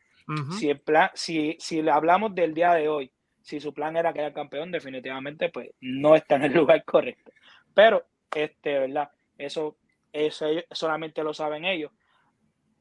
[0.53, 3.11] Si, el plan, si, si le hablamos del día de hoy,
[3.41, 7.31] si su plan era quedar campeón, definitivamente pues no está en el lugar correcto.
[7.73, 9.09] Pero, este, ¿verdad?
[9.37, 9.77] Eso,
[10.13, 11.91] eso ellos- solamente lo saben ellos.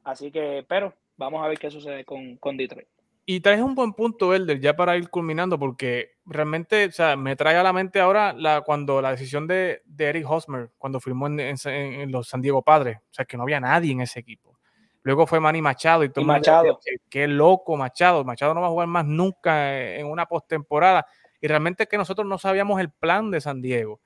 [0.03, 2.87] Así que, pero vamos a ver qué sucede con, con Detroit.
[3.31, 7.35] Y traes un buen punto, Elder, ya para ir culminando, porque realmente, o sea, me
[7.35, 11.27] trae a la mente ahora la, cuando la decisión de, de Eric Hosmer, cuando firmó
[11.27, 14.19] en, en- en los San Diego Padres, o sea, que no había nadie en ese
[14.19, 14.57] equipo.
[15.03, 16.63] Luego fue Manny Machado y todo Y mundo Machado.
[16.63, 21.05] decía, "Qué- qué loco Machado, Machado no va a jugar más nunca en una postemporada.
[21.39, 24.01] Y realmente es que nosotros no sabíamos el plan de San Diego.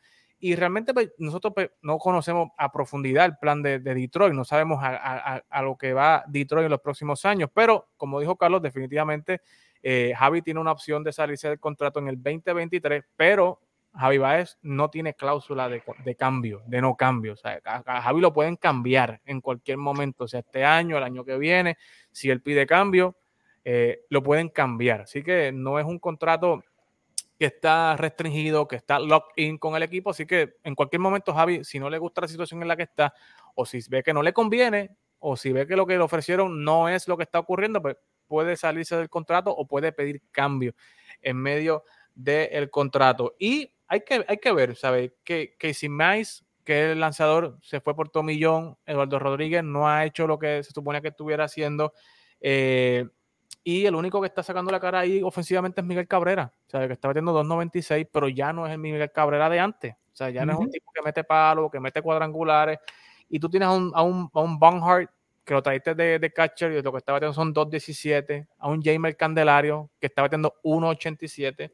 [0.45, 4.43] Y realmente pues, nosotros pues, no conocemos a profundidad el plan de, de Detroit, no
[4.43, 9.39] sabemos a, lo que va Detroit en los próximos años, pero como dijo Carlos, definitivamente
[9.81, 13.61] eh, Javi tiene una opción de salirse del contrato en el 2023, pero
[13.95, 17.31] Javi Baez no tiene cláusula de, de cambio, de no cambio.
[17.31, 21.03] O sea, a Javi lo pueden cambiar en cualquier momento, o sea, este año, el
[21.03, 21.77] año que viene,
[22.11, 23.15] si él pide cambio,
[23.63, 24.99] eh, lo pueden cambiar.
[24.99, 26.65] Así que no es un contrato
[27.43, 31.33] que está restringido, que está locked in con el equipo, así que en cualquier momento
[31.33, 33.13] Javi, si no le gusta la situación en la que está,
[33.53, 36.63] o si ve que no le conviene, o si ve que lo que le ofrecieron
[36.63, 40.73] no es lo que está ocurriendo, pues puede salirse del contrato o puede pedir cambio
[41.21, 41.83] en medio
[42.15, 43.35] del contrato.
[43.37, 45.11] Y hay que, hay que ver, ¿sabes?
[45.25, 50.27] Que Casey Mice, que el lanzador, se fue por tomillón, Eduardo Rodríguez no ha hecho
[50.27, 51.91] lo que se suponía que estuviera haciendo.
[52.39, 53.05] eh,
[53.64, 56.51] y el único que está sacando la cara ahí ofensivamente es Miguel Cabrera.
[56.68, 59.93] O sea, que está metiendo 2.96, pero ya no es el Miguel Cabrera de antes.
[59.93, 62.80] O sea, ya no es un tipo que mete palos, que mete cuadrangulares.
[63.30, 65.09] Y tú tienes a un, a un, a un Barnhart
[65.45, 68.47] que lo traíste de, de catcher y lo que está batiendo son 2.17.
[68.59, 71.72] A un Jamer Candelario que está batiendo 1.87.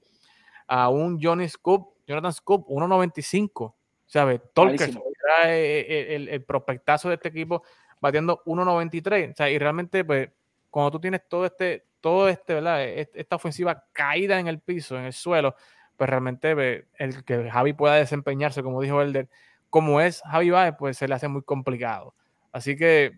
[0.68, 3.74] A un Johnny Scoop, Jonathan Scoop, 1.95.
[4.06, 4.42] ¿Sabes?
[4.54, 5.04] Tolkers, Malísimo.
[5.44, 7.64] era el, el- el prospectazo de este equipo
[8.00, 9.34] batiendo 1.93.
[9.34, 10.30] O sea, y realmente, pues,
[10.70, 12.84] cuando tú tienes todo este, todo este, ¿verdad?
[12.84, 15.55] Est- Esta ofensiva caída en el piso, en el suelo,
[15.97, 19.30] pues realmente el que Javi pueda desempeñarse, como dijo Elder,
[19.70, 22.15] como es Javi Baez, pues se le hace muy complicado.
[22.51, 23.11] Así que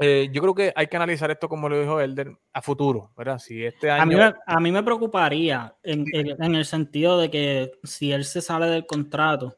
[0.00, 3.38] eh, yo creo que hay que analizar esto, como lo dijo Elder, a futuro, ¿verdad?
[3.38, 4.02] Si este año...
[4.02, 8.40] A mí, me, a mí me preocuparía en, el sentido de que si él se
[8.40, 9.56] sale del contrato,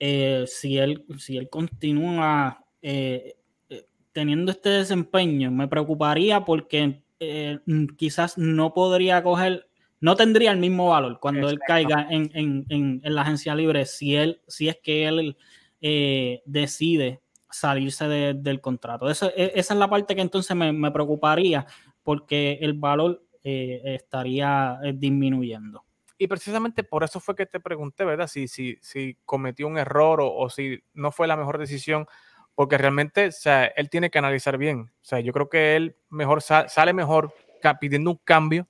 [0.00, 3.35] eh, si, él, si él continúa eh,
[4.16, 9.68] teniendo este desempeño, me preocuparía porque eh, mm, quizás no podría coger,
[10.00, 13.84] no tendría el mismo valor cuando él caiga en, en- en- en la agencia libre,
[13.84, 15.36] si, él, si es que él
[15.82, 19.10] eh, decide salirse de- del contrato.
[19.10, 21.66] Eso, e- esa es la parte que entonces me, me preocuparía,
[22.02, 25.84] porque el valor eh, estaría eh, disminuyendo.
[26.16, 28.28] Y precisamente por eso fue que te pregunté, ¿verdad?
[28.28, 32.06] Si, si, si cometió un error o, o si no fue la mejor decisión,
[32.56, 34.80] porque realmente, o sea, él tiene que analizar bien.
[34.80, 37.32] O sea, yo creo que él mejor sa- sale mejor
[37.80, 38.66] pidiendo un cambio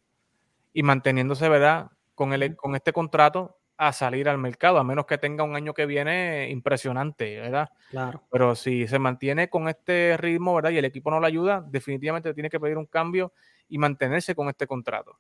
[0.74, 1.89] y manteniéndose, ¿verdad?
[2.14, 5.74] Con, el, con este contrato a salir al mercado, a menos que tenga un año
[5.74, 7.68] que viene impresionante, ¿verdad?
[7.91, 8.22] Claro.
[8.30, 10.70] Pero si se mantiene con este ritmo, ¿verdad?
[10.70, 13.32] Y el equipo no lo ayuda, definitivamente tiene que pedir un cambio
[13.68, 15.18] y mantenerse con este contrato.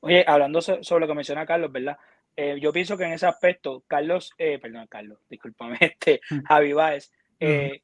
[0.00, 1.98] Oye, hablando so- sobre lo que menciona Carlos, ¿verdad?
[2.34, 6.20] Eh, yo pienso que en ese aspecto, Carlos, eh, perdón, Carlos, discúlpame, este.
[6.46, 7.82] Javi Baez, eh,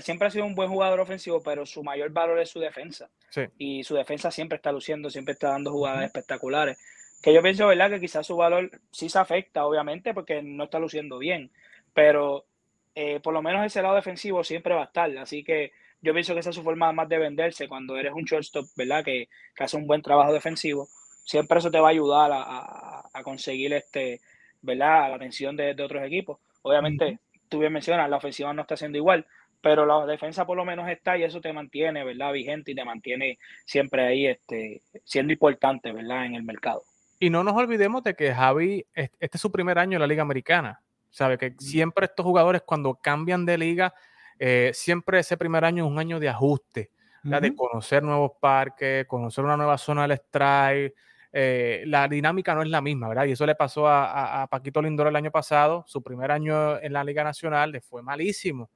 [0.00, 3.08] siempre ha sido un buen jugador ofensivo, pero su mayor valor es su defensa.
[3.30, 3.42] Sí.
[3.58, 6.78] Y su defensa siempre está luciendo, siempre está dando jugadas espectaculares.
[7.22, 7.90] Que yo pienso, ¿verdad?
[7.90, 11.50] Que quizás su valor sí se afecta, obviamente, porque no está luciendo bien.
[11.92, 12.46] Pero
[12.94, 15.16] eh, por lo menos ese lado defensivo siempre va a estar.
[15.18, 18.24] Así que yo pienso que esa es su forma más de venderse cuando eres un
[18.24, 19.04] shortstop, ¿verdad?
[19.04, 20.88] Que, que hace un buen trabajo defensivo.
[21.24, 24.20] Siempre eso te va a ayudar a, a- a conseguir este,
[24.62, 25.10] ¿verdad?
[25.10, 26.38] La atención de, de otros equipos.
[26.62, 27.18] Obviamente,
[27.48, 29.26] tú bien mencionas, la ofensiva no está siendo igual,
[29.62, 32.32] pero la defensa por lo menos está y eso te mantiene, ¿verdad?
[32.32, 36.26] Vigente y te mantiene siempre ahí este, siendo importante, ¿verdad?
[36.26, 36.82] En el mercado.
[37.18, 40.06] Y no nos olvidemos de que Javi, es- este es su primer año en la
[40.06, 40.80] Liga Americana.
[41.10, 43.92] Sabe que siempre estos jugadores cuando cambian de liga,
[44.38, 46.90] eh, siempre ese primer año es un año de ajuste,
[47.22, 50.94] de conocer nuevos parques, conocer una nueva zona del strike.
[51.32, 53.24] eh, la dinámica no es la misma, ¿verdad?
[53.26, 56.80] Y eso le pasó a, a- a Paquito Lindor el año pasado, su primer año
[56.80, 58.68] en la Liga Nacional, le fue malísimo.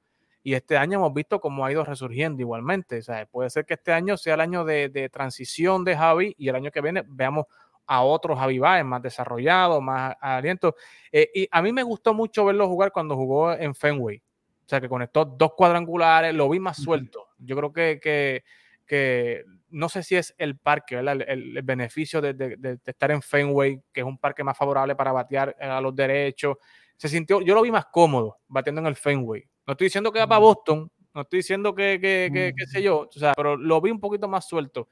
[0.44, 2.98] Y este año hemos visto cómo ha ido resurgiendo igualmente.
[2.98, 6.34] O sea, puede ser que este año sea el año de, de transición de Javi
[6.38, 7.46] y el año que viene veamos
[7.86, 10.76] a otros Javi Baez más desarrollado, más aliento.
[11.10, 14.18] Eh, y a mí me gustó mucho verlo jugar cuando jugó en Fenway.
[14.18, 17.28] O sea, que conectó dos cuadrangulares, lo vi más suelto.
[17.38, 18.44] Yo creo que, que,
[18.86, 21.22] que no sé si es el parque, ¿verdad?
[21.26, 25.56] El, beneficio de, de- estar en Fenway, que es un parque más favorable para batear
[25.58, 26.56] eh, a los derechos.
[26.96, 29.46] Se sintió, yo lo vi más cómodo bateando en el Fenway.
[29.66, 30.38] No estoy diciendo que va para.
[30.40, 33.90] Boston, no estoy diciendo que, que, que- qué sé yo, o sea, pero lo vi
[33.90, 34.88] un poquito más suelto.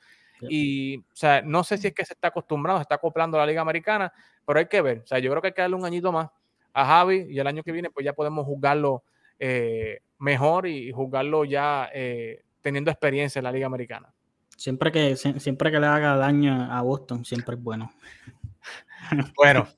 [0.48, 3.40] Y, o sea, no sé si es que se está acostumbrado, se está acoplando a
[3.40, 4.12] la Liga Americana,
[4.44, 4.98] pero hay que ver.
[5.04, 6.30] O sea, yo creo que hay que darle un añito más
[6.72, 9.04] a Javi y el año que viene, pues ya podemos jugarlo
[9.38, 14.12] eh, mejor y jugarlo ya eh, teniendo experiencia en la Liga Americana.
[14.56, 17.92] Siempre que, sie- siempre que le haga daño a Boston, siempre es bueno.
[19.36, 19.68] Bueno,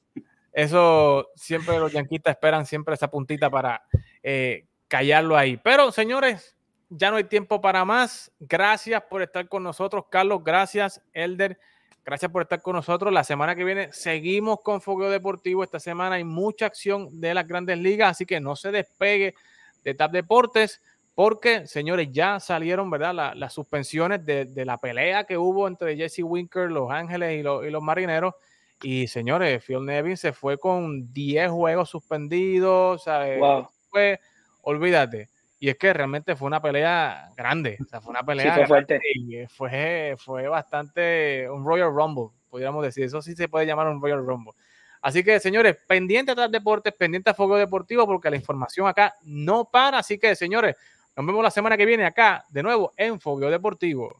[0.52, 3.82] eso siempre los yanquistas esperan siempre esa puntita para
[4.22, 5.56] eh, callarlo ahí.
[5.62, 6.56] Pero, señores,
[6.88, 8.30] ya no hay tiempo para más.
[8.40, 10.42] Gracias por estar con nosotros, Carlos.
[10.44, 11.58] Gracias, Elder.
[12.04, 13.12] Gracias por estar con nosotros.
[13.12, 15.64] La semana que viene seguimos con Fogueo Deportivo.
[15.64, 19.34] Esta semana hay mucha acción de las grandes ligas, así que no se despegue
[19.82, 20.82] de TAP Deportes,
[21.14, 23.14] porque, señores, ya salieron, ¿verdad?
[23.14, 27.42] La- las suspensiones de, de la pelea que hubo entre Jesse Winker, Los Ángeles y,
[27.42, 28.34] los- y los Marineros.
[28.82, 33.38] Y, señores, Phil Nevin se fue con 10 juegos suspendidos, ¿sabes?
[33.38, 33.68] Wow.
[33.88, 34.20] Fue,
[34.64, 35.28] olvídate.
[35.60, 39.00] Y es que realmente fue una pelea grande, o sea, fue una pelea fue fuerte.
[39.14, 43.04] y fue, fue bastante un Royal Rumble, podríamos decir.
[43.04, 44.52] Eso sí se puede llamar un Royal Rumble.
[45.00, 49.66] Así que, señores, pendiente a deportes, pendiente a Fuego Deportivo, porque la información acá no
[49.66, 49.98] para.
[49.98, 50.76] Así que, señores,
[51.16, 54.14] nos vemos la semana que viene acá, de nuevo, en Fuego Deportivo.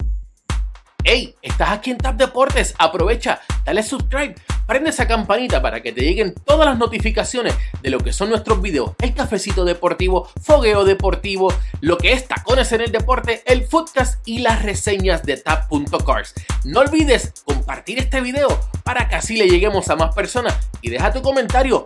[1.02, 4.34] Hey, estás aquí en Tap Deportes, aprovecha, dale subscribe,
[4.66, 8.60] prende esa campanita para que te lleguen todas las notificaciones de lo que son nuestros
[8.62, 14.26] videos, el cafecito deportivo, fogueo deportivo, lo que es tacones en el deporte, el footcast
[14.26, 16.34] y las reseñas de tap.cars.
[16.64, 18.48] No olvides compartir este video
[18.84, 21.82] para que así le lleguemos a más personas y deja tu comentario